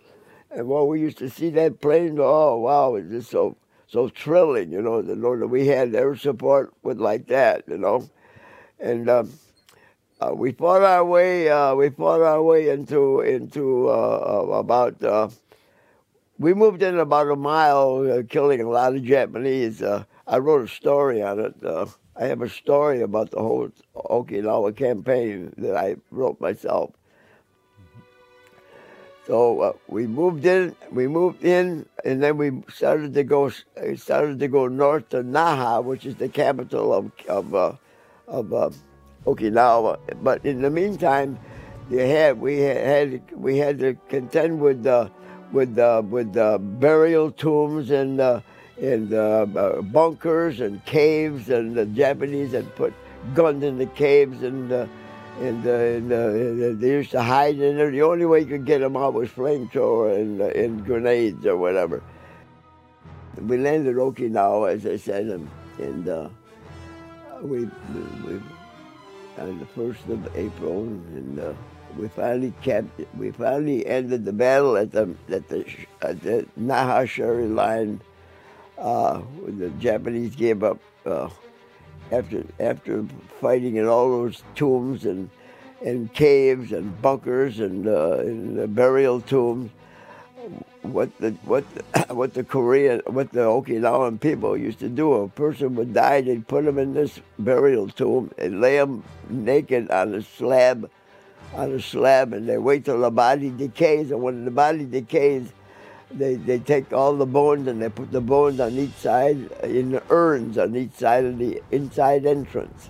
[0.49, 3.57] and when we used to see that plane, oh wow, it was just so
[3.88, 4.71] so thrilling.
[4.71, 7.65] You know, to know that we had air support with like that.
[7.67, 8.09] You know,
[8.79, 9.09] and.
[9.09, 9.34] Um,
[10.22, 11.49] uh, we fought our way.
[11.49, 15.03] Uh, we fought our way into into uh, uh about.
[15.03, 15.30] Uh,
[16.38, 19.84] we moved in about a mile, uh, killing a lot of Japanese.
[19.84, 21.55] I wrote a story on it.
[22.15, 26.91] I have a story about the whole Okinawa campaign that I wrote myself.
[29.28, 30.76] So we moved in.
[30.91, 33.51] We moved in, and then we started to go.
[33.95, 37.78] Started to go north to Naha, which is the capital of of
[38.28, 38.78] of
[39.26, 39.99] Okinawa.
[40.22, 41.39] But in the meantime,
[41.89, 45.11] you had we had we had to contend with the
[45.51, 48.41] with the with the burial tombs and uh,
[48.82, 49.45] and uh,
[49.84, 52.93] bunkers and caves, and the Japanese had put
[53.34, 54.72] guns in the caves and.
[54.72, 54.88] Uh,
[55.39, 57.89] and, uh, and, uh, they used to hide in there.
[57.89, 61.57] The only way you could get them out was flamethrower and, uh, and grenades or
[61.57, 62.03] whatever.
[63.39, 65.49] We landed Okinawa, as I said, and,
[65.80, 66.30] and uh,
[67.41, 67.65] we,
[68.26, 68.39] we
[69.43, 71.53] on the first of April, and uh,
[71.97, 73.01] we finally kept.
[73.17, 75.65] We finally ended the battle at the at the,
[76.01, 76.45] at the
[77.47, 78.01] line.
[78.77, 81.29] Uh, the Japanese gave up uh,
[82.11, 83.05] after after
[83.39, 85.29] fighting in all those tombs and
[85.83, 89.71] and caves and bunkers and, uh, and burial tombs
[90.84, 95.13] what the what the, what the Korean what the Okinawan people used to do.
[95.13, 99.89] A person would die, they'd put him in this burial tomb and lay him naked
[99.91, 100.89] on a slab,
[101.53, 104.11] on a slab, and they wait till the body decays.
[104.11, 105.51] And when the body decays,
[106.09, 109.99] they they take all the bones and they put the bones on each side in
[110.09, 112.89] urns on each side of the inside entrance.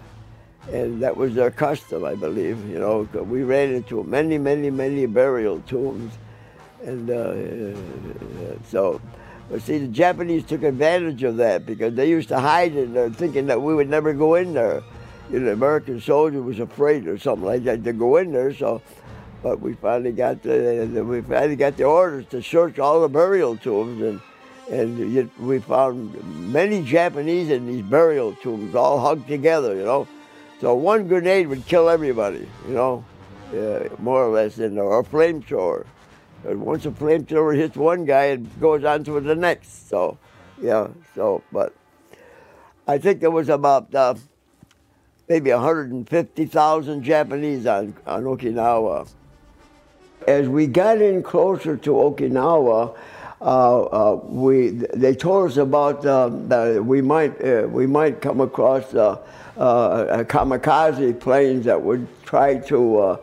[0.72, 2.70] And that was their custom, I believe.
[2.70, 6.14] You know, we ran into many, many, many burial tombs
[6.84, 9.02] and uh, so,
[9.50, 13.10] but see, the Japanese took advantage of that because they used to hide in there
[13.10, 14.82] thinking that we would never go in there.
[15.30, 18.54] You know, the American soldier was afraid or something like that to go in there.
[18.54, 18.82] So,
[19.44, 23.58] but we finally got the we finally got the orders to search all the burial
[23.58, 24.22] tombs, and
[24.70, 26.14] and we found
[26.52, 29.76] many Japanese in these burial tombs, all hugged together.
[29.76, 30.08] You know,
[30.60, 32.48] so one grenade would kill everybody.
[32.68, 33.06] You know,
[33.54, 35.86] uh, more or less, in there, or a flamethrower.
[36.44, 39.88] Once a flamethrower hits one guy, it goes on to the next.
[39.90, 40.18] So,
[40.62, 41.74] yeah, so, but
[42.88, 44.16] I think there was about uh,
[45.30, 49.08] maybe 150,000 Japanese on, on Okinawa.
[50.28, 52.96] As we got in closer to Okinawa,
[53.42, 58.40] uh, uh, we they told us about uh, that we might uh, we might come
[58.40, 59.18] across uh,
[59.58, 63.18] kamikaze planes that would try to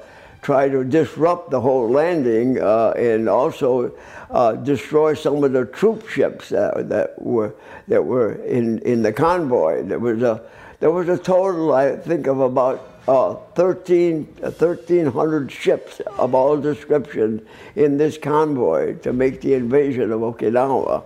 [0.49, 3.93] try to disrupt the whole landing uh, and also
[4.31, 7.55] uh, destroy some of the troop ships that, that were
[7.87, 9.83] that were in, in the convoy.
[9.83, 10.41] There was a
[10.81, 17.47] there was a total, I think, of about uh, 13, 1,300 ships of all description
[17.77, 21.05] in this convoy to make the invasion of Okinawa.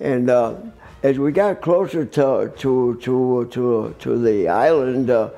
[0.00, 0.56] And uh,
[1.04, 5.30] as we got closer to to to to, to the island, uh,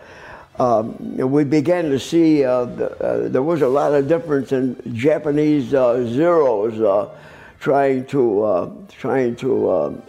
[0.58, 4.76] um, we began to see uh, the, uh, there was a lot of difference in
[4.94, 7.10] Japanese uh, Zeros
[7.58, 10.00] trying to trying to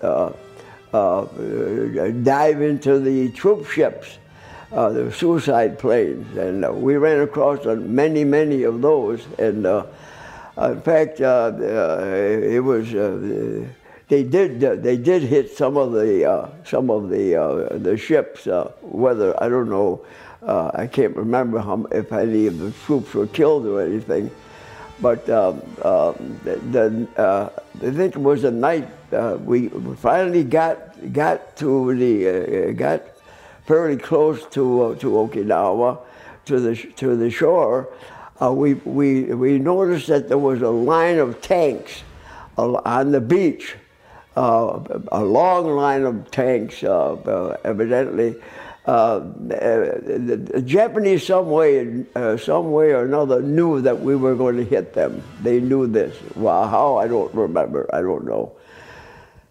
[0.91, 4.19] dive into the troop ships,
[4.71, 9.25] uh, the suicide planes, and uh, we ran across uh, many many of those.
[9.39, 12.91] And in fact, it was.
[14.07, 14.59] They did.
[14.59, 18.47] They did hit some of the some of the the ships.
[18.81, 20.05] Whether I don't know,
[20.45, 24.31] uh, I can't remember how, if any of the troops were killed or anything.
[25.01, 29.67] But um, uh, the, the, uh, I think it was a night uh, we
[29.97, 30.77] finally got
[31.11, 33.03] got to the uh, got
[33.65, 35.99] fairly close to uh, to Okinawa,
[36.45, 37.89] to the to the shore.
[38.41, 42.03] Uh, we we we noticed that there was a line of tanks
[42.57, 43.75] uh, on the beach,
[44.35, 44.79] uh,
[45.11, 48.35] a long line of tanks, uh, uh, evidently.
[48.85, 54.35] Uh, the, the Japanese, some way, uh, some way or another, knew that we were
[54.35, 55.23] going to hit them.
[55.41, 56.15] They knew this.
[56.35, 57.89] Well, how I don't remember.
[57.91, 58.55] I don't know.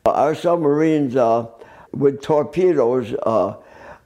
[0.05, 1.47] Our submarines, uh,
[1.93, 3.57] with torpedoes, uh,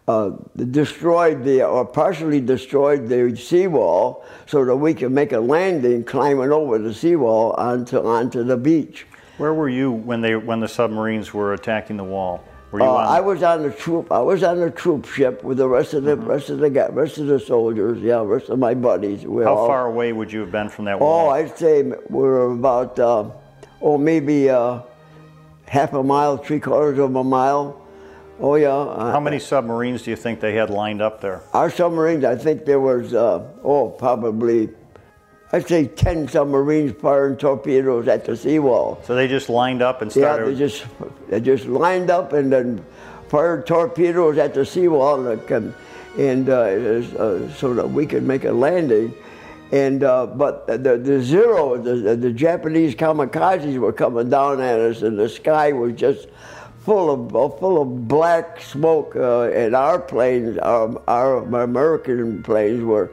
[0.09, 6.03] uh, destroyed the or partially destroyed the seawall so that we could make a landing
[6.03, 9.07] climbing over the seawall onto onto the beach.
[9.37, 12.43] Where were you when they when the submarines were attacking the wall?
[12.71, 12.97] Were you Uh?
[12.97, 14.13] I was on the troop.
[14.13, 17.19] I was on the troop ship with the rest of the rest of the rest
[17.19, 18.01] of the soldiers.
[18.03, 19.25] Yeah, rest of my buddies.
[19.25, 21.29] We How all, far away would you have been from that Oh?
[21.31, 23.31] I'd say we're about uh,
[23.81, 24.81] oh maybe uh,
[25.67, 27.81] half a mile, three quarters of a mile.
[28.41, 28.69] Oh yeah.
[28.71, 31.43] Uh, How many submarines do you think they had lined up there?
[31.53, 34.69] Our submarines, I think there was, uh, oh, probably,
[35.51, 39.01] I'd say 10 submarines firing torpedoes at the seawall.
[39.05, 40.45] So they just lined up and started?
[40.45, 40.87] Yeah, they just,
[41.29, 42.85] they just lined up and then
[43.29, 45.75] fired torpedoes at the seawall um,
[46.19, 49.15] and uh, uh, so that we could make a landing.
[49.71, 55.03] And uh, but the, the zero, the, the Japanese kamikazes were coming down at us,
[55.03, 56.29] and the sky was just
[56.81, 59.15] full of uh, full of black smoke.
[59.15, 63.11] Uh, and our planes, our, our American planes, were,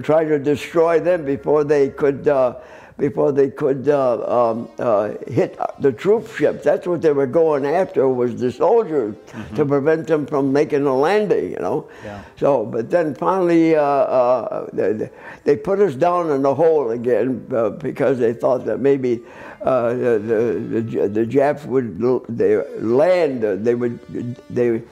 [0.00, 2.28] trying to destroy them before they could.
[2.28, 2.56] Uh,
[2.98, 6.64] before they could uh, um, uh, hit the troop ships.
[6.64, 9.14] That's what they were going after was the soldiers
[9.54, 11.88] to prevent them from making a landing, you know.
[12.04, 12.22] Yeah.
[12.38, 15.10] So, but then finally uh, uh, they,
[15.44, 19.20] they put us down in the hole again uh, because they thought that maybe
[19.62, 24.82] uh, the, the, the, the Japs would they land, they would, they,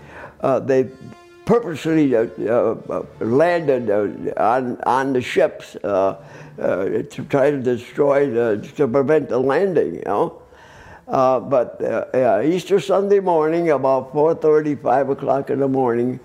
[0.40, 0.90] uh, they
[1.44, 6.16] purposely uh, uh, landed uh, on, on the ships uh,
[6.58, 10.40] uh, to try to destroy, the, to prevent the landing, you know.
[11.06, 11.82] Uh, but
[12.44, 16.18] Easter Sunday morning, about 4:30, 5 o'clock in the morning,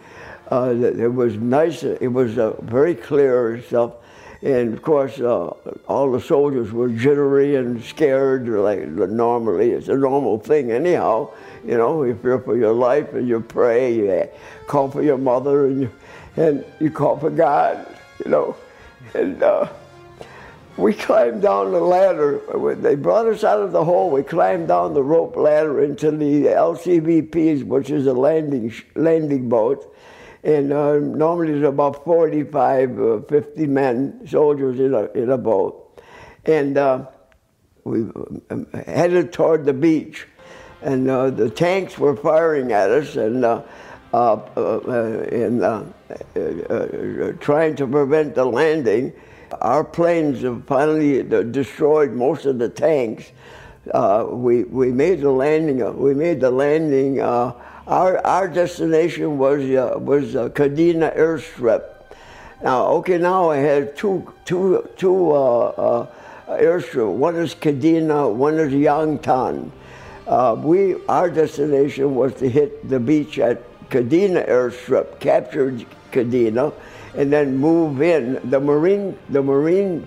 [0.50, 1.84] it was nice.
[1.84, 3.96] It was very clear and stuff.
[4.42, 9.72] And of course, all the soldiers were jittery and scared, like normally.
[9.72, 11.30] It's a normal thing, anyhow.
[11.66, 14.30] You know, you fear for your life and you pray, you
[14.68, 15.92] call for your mother, and you,
[16.38, 17.86] and you call for God.
[18.24, 18.56] You know,
[19.14, 19.42] and.
[19.42, 19.70] Uh,
[20.80, 22.40] we climbed down the ladder.
[22.76, 24.10] They brought us out of the hole.
[24.10, 29.94] We climbed down the rope ladder into the LCVPs, which is a landing landing boat.
[30.42, 36.02] And uh, normally there's about 45, uh, 50 men, soldiers in a, in a boat.
[36.46, 37.08] And uh,
[37.84, 38.04] we
[38.50, 40.28] um, headed toward the beach.
[40.82, 43.62] And uh, the tanks were firing at us and, uh,
[44.12, 45.84] uh, uh,
[46.36, 49.14] uh, trying to prevent the landing.
[49.62, 51.22] Our planes finally
[51.52, 53.32] destroyed most of the tanks.
[53.86, 56.00] We, we made the landing.
[56.00, 57.22] We made the landing.
[57.22, 59.62] Our, our destination was
[60.00, 61.84] was Kadena airstrip.
[62.64, 65.34] Now Okinawa has two two two
[66.48, 67.14] airstrips.
[67.14, 68.34] One is Kadena.
[68.34, 69.72] One is Yontan.
[70.30, 75.72] Uh, we our destination was to hit the beach at Kadena airstrip, capture
[76.12, 76.72] Kadena,
[77.16, 78.40] and then move in.
[78.48, 80.06] The marine the marine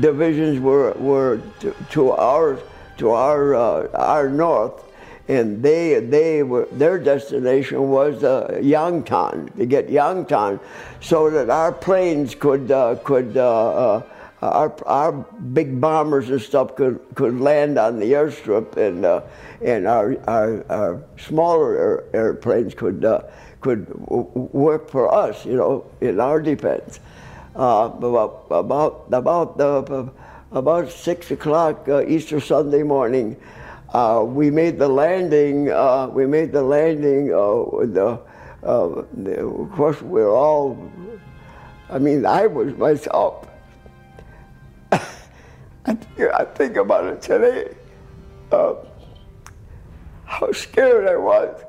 [0.00, 2.58] divisions were were to, to our
[2.96, 4.82] to our uh, our north,
[5.28, 10.60] and they they were their destination was uh, Yontan to get Yontan,
[11.02, 13.36] so that our planes could uh, could.
[14.40, 15.12] Our, our
[15.52, 19.22] big bombers and stuff could, could land on the airstrip, and uh,
[19.60, 23.22] and our, our, our smaller air, airplanes could uh,
[23.60, 27.00] could work for us, you know, in our defense.
[27.56, 30.04] Uh, about about about uh,
[30.52, 33.36] about six o'clock uh, Easter Sunday morning,
[33.92, 35.64] uh, we made the landing.
[36.14, 37.26] We made the landing.
[37.26, 38.20] The,
[38.62, 40.78] the, of course, we're all.
[41.90, 43.47] I mean, I was myself.
[45.88, 47.74] I think, I think about it today.
[48.52, 48.74] uh,
[50.26, 51.62] how scared I was.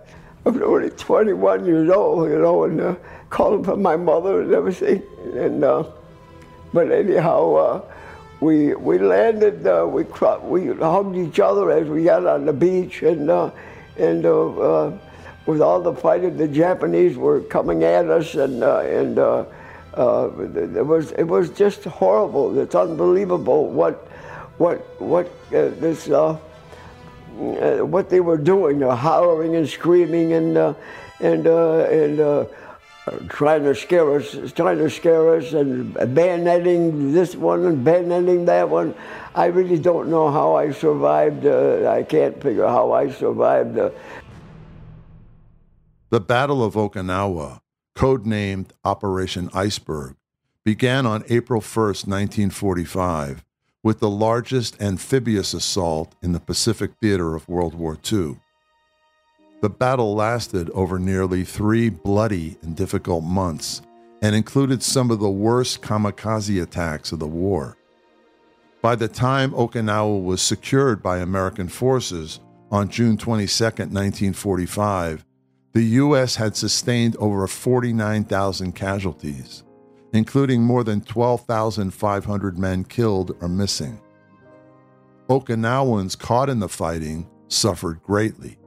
[0.46, 2.96] I was only 21 years old, you know, and uh,
[3.30, 5.04] calling for my mother and everything.
[5.36, 5.86] And uh,
[6.74, 7.82] but anyhow, uh,
[8.42, 9.68] we we landed.
[9.68, 10.04] Uh, we
[10.44, 13.52] we hugged each other as we got on the beach, and uh,
[13.98, 15.00] and uh, uh,
[15.48, 19.20] with all the fighting, the Japanese were coming at us, and and
[20.78, 22.58] it was it was just horrible.
[22.60, 24.09] It's unbelievable what
[24.60, 26.38] what what this uh,
[27.80, 30.74] what they were doing, uh, hollering and screaming and uh,
[31.22, 32.46] and uh, and uh,
[33.30, 38.70] trying to scare us, trying to scare us, and bayoneting this one and bayoneting that
[38.70, 38.94] one.
[39.34, 41.46] I really don't know how I survived.
[41.46, 43.80] Uh, I can't figure how I survived.
[46.10, 47.62] The Battle of Okinawa,
[47.96, 50.16] codenamed Operation Iceberg,
[50.66, 53.46] began on April 1st, 1945
[53.90, 58.38] with the largest amphibious assault in the Pacific theater of World War II.
[59.62, 63.82] The battle lasted over nearly three bloody and difficult months
[64.22, 67.78] and included some of the worst kamikaze attacks of the war.
[68.84, 75.26] By the time Okinawa was secured by American forces on June 22, 1945,
[75.74, 76.36] the U.S.
[76.36, 79.64] had sustained over 49,000 casualties
[80.14, 84.02] including more than 12,500 men killed or missing.
[85.30, 88.58] Okinawans caught in the fighting suffered greatly,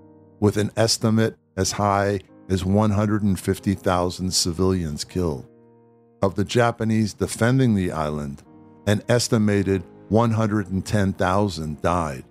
[0.41, 5.47] with an estimate as high as 150,000 civilians killed.
[6.21, 8.43] Of the Japanese defending the island,
[8.87, 12.25] an estimated 110,000 died.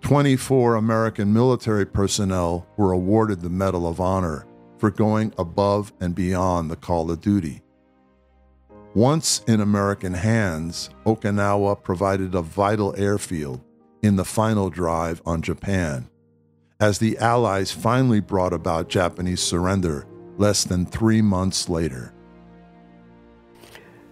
[0.00, 4.46] 24 American military personnel were awarded the Medal of Honor
[4.78, 7.62] for going above and beyond the call of duty.
[8.98, 13.60] Once in American hands, Okinawa provided a vital airfield
[14.02, 16.10] in the final drive on Japan,
[16.80, 20.04] as the Allies finally brought about Japanese surrender
[20.36, 22.12] less than three months later.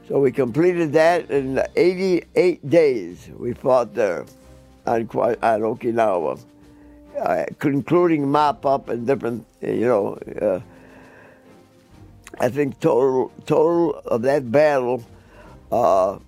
[0.06, 3.28] So we completed that in 88 days.
[3.36, 4.24] We fought there
[4.86, 6.40] on, on Okinawa,
[7.20, 10.14] uh, including mop up and different, you know.
[10.40, 10.60] Uh,
[12.38, 15.04] I think total total of that battle
[15.72, 16.18] uh,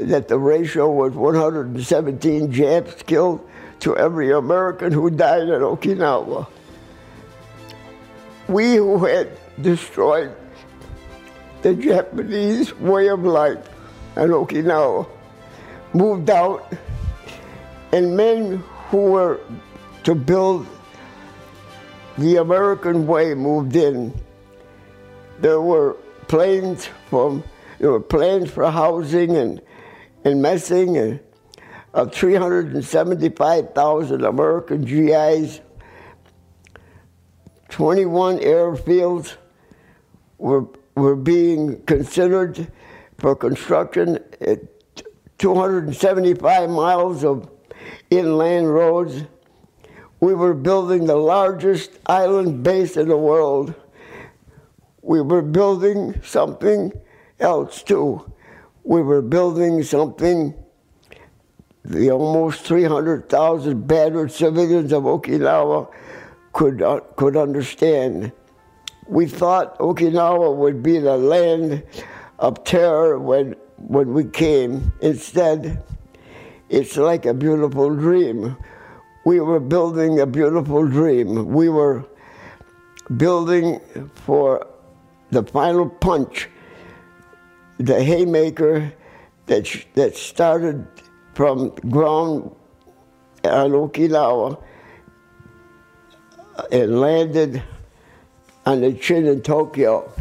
[0.00, 3.46] that the ratio was 117 Japs killed
[3.80, 6.46] to every American who died at Okinawa.
[8.48, 9.28] We who had
[9.60, 10.34] destroyed
[11.62, 13.68] the Japanese way of life
[14.16, 15.06] at Okinawa
[15.94, 16.72] moved out,
[17.92, 19.40] and men who were
[20.04, 20.66] to build
[22.18, 24.14] the American way moved in.
[25.40, 25.96] There were
[26.28, 27.42] plans from
[27.78, 29.60] there were plans for housing and
[30.24, 31.22] and messing and uh,
[31.94, 35.60] of 375,000 American GIs.
[37.68, 39.34] 21 airfields
[40.38, 40.64] were
[40.94, 42.66] were being considered
[43.18, 44.18] for construction.
[45.42, 47.50] 275 miles of
[48.10, 49.24] inland roads.
[50.20, 53.74] We were building the largest island base in the world.
[55.02, 56.92] We were building something
[57.40, 58.32] else too.
[58.84, 60.54] We were building something
[61.84, 65.92] the almost 300,000 battered civilians of Okinawa
[66.52, 68.30] could, uh, could understand.
[69.08, 71.82] We thought Okinawa would be the land
[72.38, 73.56] of terror when
[73.86, 74.92] when we came.
[75.00, 75.82] Instead,
[76.68, 78.56] it's like a beautiful dream.
[79.24, 81.52] We were building a beautiful dream.
[81.52, 82.04] We were
[83.16, 83.80] building
[84.14, 84.66] for
[85.30, 86.48] the final punch,
[87.78, 88.92] the haymaker
[89.46, 90.86] that, that started
[91.34, 92.54] from ground
[93.44, 94.62] on Okinawa
[96.70, 97.62] and landed
[98.66, 100.12] on the chin in Tokyo.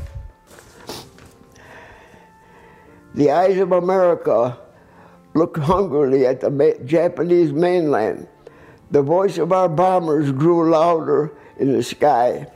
[3.16, 4.58] The eyes of America
[5.34, 8.28] looked hungrily at the Japanese mainland.
[8.92, 12.48] The voice of our bombers grew louder in the sky.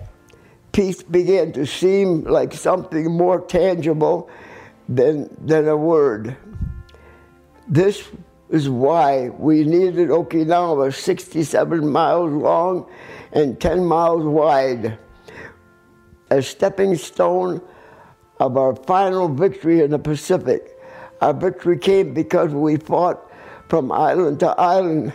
[0.71, 4.29] peace began to seem like something more tangible
[4.89, 6.35] than, than a word.
[7.67, 8.03] This
[8.49, 12.89] is why we needed Okinawa 67 miles long
[13.31, 14.97] and 10 miles wide,
[16.29, 17.61] a stepping stone
[18.39, 20.79] of our final victory in the Pacific.
[21.21, 23.31] Our victory came because we fought
[23.69, 25.13] from island to island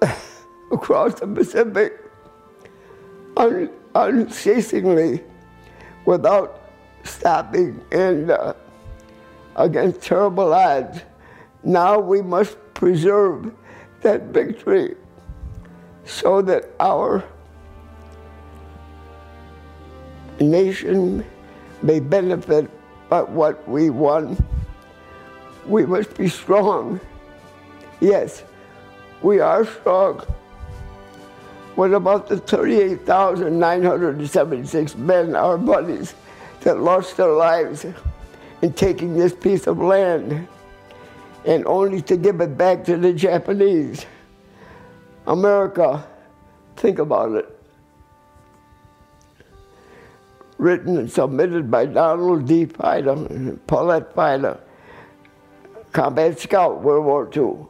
[0.72, 1.98] across the Pacific
[3.36, 5.22] un- unceasingly
[6.06, 6.62] without
[7.04, 8.54] stopping and uh,
[9.56, 11.00] against terrible odds.
[11.62, 13.52] Now we must preserve
[14.00, 14.96] that victory
[16.04, 17.24] so that our
[20.42, 21.24] nation
[21.82, 22.68] may benefit
[23.08, 24.36] by what we won.
[25.66, 27.00] We must be strong.
[28.00, 28.42] Yes,
[29.22, 30.22] we are strong.
[31.74, 36.14] What about the 38,976 men, our buddies,
[36.60, 37.86] that lost their lives
[38.60, 40.46] in taking this piece of land
[41.44, 44.06] and only to give it back to the Japanese?
[45.26, 46.06] America,
[46.76, 47.61] think about it.
[50.62, 52.68] Written and submitted by Donald D.
[52.78, 54.60] And Paulette Fida,
[55.90, 57.66] combat scout, World War II.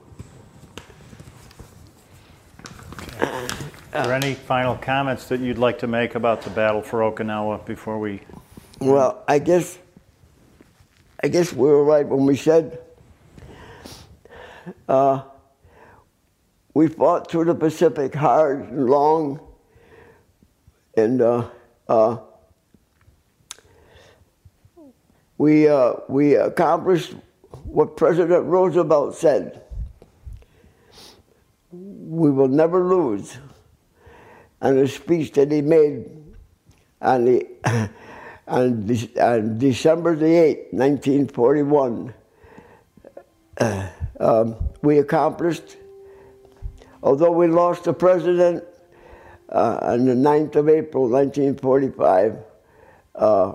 [3.95, 7.64] Are there any final comments that you'd like to make about the battle for Okinawa
[7.64, 8.20] before we?
[8.78, 9.78] Well, I guess,
[11.22, 12.78] I guess we were right when we said
[14.86, 15.22] uh,
[16.74, 19.40] we fought through the Pacific hard and long,
[20.95, 21.49] and uh,
[21.88, 22.18] uh,
[25.39, 27.14] we uh, we accomplished
[27.64, 29.62] what President Roosevelt said.
[31.70, 33.39] We will never lose
[34.62, 36.09] and the speech that he made
[37.03, 37.47] on, the,
[38.47, 42.14] on, De- on December the 8th, 1941.
[43.59, 43.89] Uh,
[44.20, 45.76] um, we accomplished,
[47.03, 48.62] although we lost the president
[49.49, 52.39] uh, on the 9th of April, 1945,
[53.16, 53.53] uh,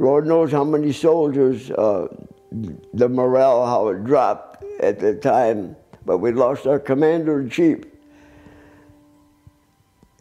[0.00, 2.08] Lord knows how many soldiers, uh,
[2.50, 5.76] the morale, how it dropped at the time,
[6.06, 7.84] but we lost our commander in chief.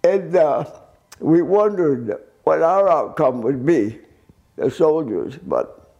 [0.03, 0.65] And uh,
[1.21, 2.13] we wondered
[2.43, 3.99] what our outcome would be,
[4.57, 5.37] the soldiers.
[5.37, 5.95] But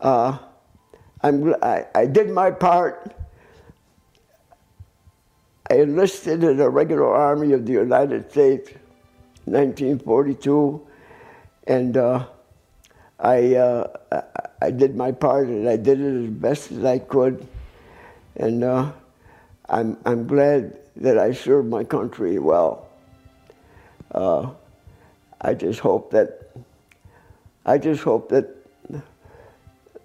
[0.00, 0.36] uh,
[1.22, 3.14] I'm, I, I did my part.
[5.70, 8.70] I enlisted in the regular army of the United States
[9.46, 10.84] in 1942,
[11.68, 12.26] and uh,
[13.20, 14.22] I, uh,
[14.60, 17.46] I did my part and I did it as best as I could.
[18.36, 18.92] And uh,
[19.68, 22.88] I'm, I'm glad that I served my country well.
[24.12, 24.50] Uh,
[25.40, 26.50] I just hope that
[27.64, 28.48] I just hope that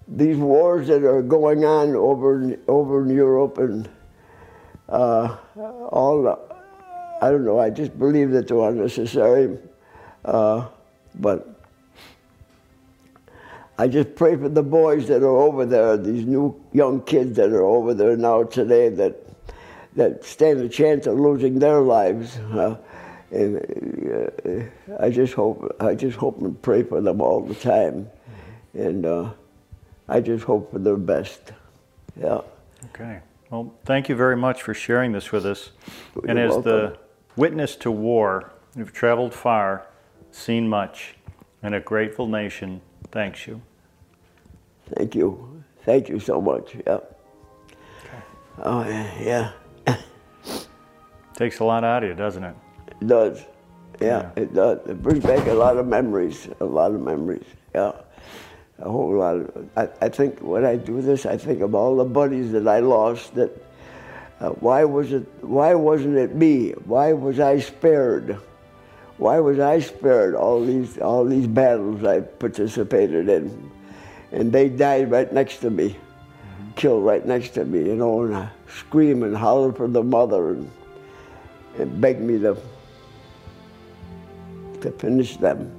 [0.06, 3.88] these wars that are going on over in, over in Europe and
[4.88, 6.28] uh, all
[7.22, 7.58] I don't know.
[7.58, 9.56] I just believe that they're unnecessary,
[10.26, 10.68] uh,
[11.14, 11.53] but
[13.76, 17.50] I just pray for the boys that are over there, these new young kids that
[17.50, 19.20] are over there now today that
[19.96, 22.36] that stand a chance of losing their lives.
[22.36, 22.76] Uh,
[23.30, 23.56] and
[24.46, 28.08] uh, I just hope I just hope and pray for them all the time,
[28.74, 29.30] and uh,
[30.08, 31.52] I just hope for their best.
[32.20, 32.42] Yeah.
[32.86, 33.20] Okay.
[33.50, 35.72] Well, thank you very much for sharing this with us.
[36.28, 36.96] and You're as the
[37.36, 39.86] witness to war, you've traveled far,
[40.30, 41.16] seen much,
[41.62, 42.80] and a grateful nation
[43.14, 43.62] thanks you.
[44.96, 45.62] Thank you.
[45.84, 46.76] Thank you so much.
[46.86, 47.00] Yeah.
[48.62, 49.52] Oh yeah,
[49.86, 49.96] yeah.
[51.34, 52.54] Takes a lot out of you, doesn't it?
[53.00, 53.44] It does.
[54.00, 54.78] Yeah, it does.
[54.88, 56.48] It brings back a lot of memories.
[56.60, 57.44] A lot of memories.
[57.74, 57.92] Yeah.
[58.78, 59.68] A whole lot of.
[59.76, 62.78] I, I think when I do this, I think of all the buddies that I
[62.80, 63.34] lost.
[63.34, 63.50] That
[64.40, 65.26] uh, why was it?
[65.42, 66.70] Why wasn't it me?
[66.84, 68.38] Why was I spared?
[69.18, 73.70] Why was I spared all these all these battles I participated in?
[74.34, 75.96] And they died right next to me,
[76.74, 80.50] killed right next to me, you know, and I scream and holler for the mother
[80.50, 80.70] and,
[81.78, 82.56] and beg me to
[84.80, 85.70] to finish them.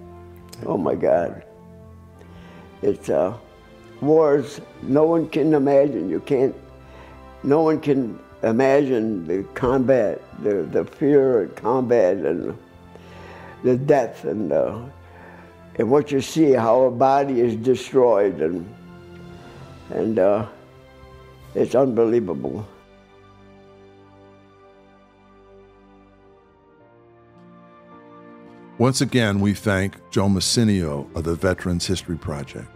[0.65, 1.43] Oh my God.
[2.81, 3.37] It's uh,
[4.01, 6.09] wars no one can imagine.
[6.09, 6.55] You can't,
[7.43, 12.57] no one can imagine the combat, the, the fear of combat and
[13.63, 14.79] the death and, uh,
[15.77, 18.73] and what you see, how a body is destroyed and,
[19.89, 20.45] and uh,
[21.53, 22.65] it's unbelievable.
[28.77, 32.67] Once again, we thank Joe Massinio of the Veterans History Project.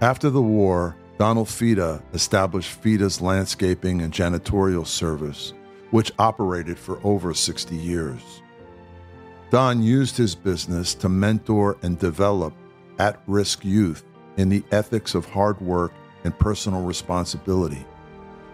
[0.00, 5.52] After the war, Donald Fida established Fida's Landscaping and Janitorial Service,
[5.90, 8.42] which operated for over 60 years.
[9.50, 12.52] Don used his business to mentor and develop
[12.98, 14.04] at risk youth
[14.36, 15.92] in the ethics of hard work
[16.24, 17.86] and personal responsibility,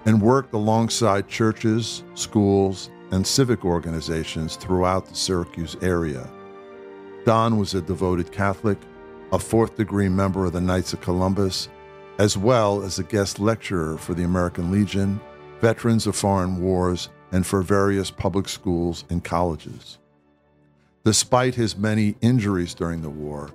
[0.05, 6.29] and worked alongside churches, schools, and civic organizations throughout the Syracuse area.
[7.25, 8.79] Don was a devoted Catholic,
[9.33, 11.71] a fourth degree member of the Knights of Columbus,
[12.19, 15.19] as well as a guest lecturer for the American Legion,
[15.63, 19.99] Veterans of Foreign Wars, and for various public schools and colleges.
[21.05, 23.51] Despite his many injuries during the war,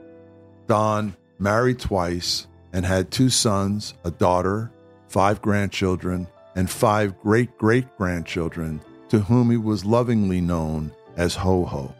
[0.67, 4.69] Don married twice and had two sons, a daughter,
[5.07, 11.63] five grandchildren, and five great great grandchildren to whom he was lovingly known as Ho
[11.63, 11.95] Ho.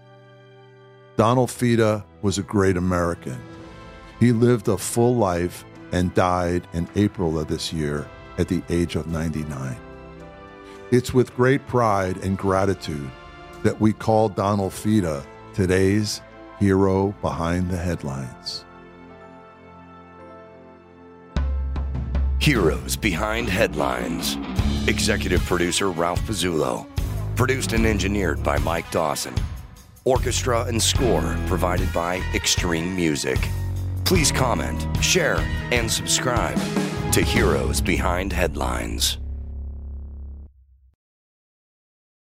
[1.15, 3.41] Donald Fida was a great American.
[4.19, 5.63] He lived a full life
[5.93, 8.05] and died in April of this year
[8.37, 9.77] at the age of 99.
[10.91, 13.09] It's with great pride and gratitude
[13.63, 15.25] that we call Donald Fida
[15.57, 16.21] today's
[16.59, 18.63] hero behind the headlines.
[22.37, 24.37] Heroes Behind Headlines.
[24.87, 26.85] Executive producer Ralph Pezzullo.
[27.35, 29.33] Produced and engineered by Mike Dawson.
[30.05, 33.39] Orchestra and score provided by Extreme Music.
[34.05, 35.39] Please comment, share,
[35.71, 36.59] and subscribe
[37.11, 39.17] to Heroes Behind Headlines.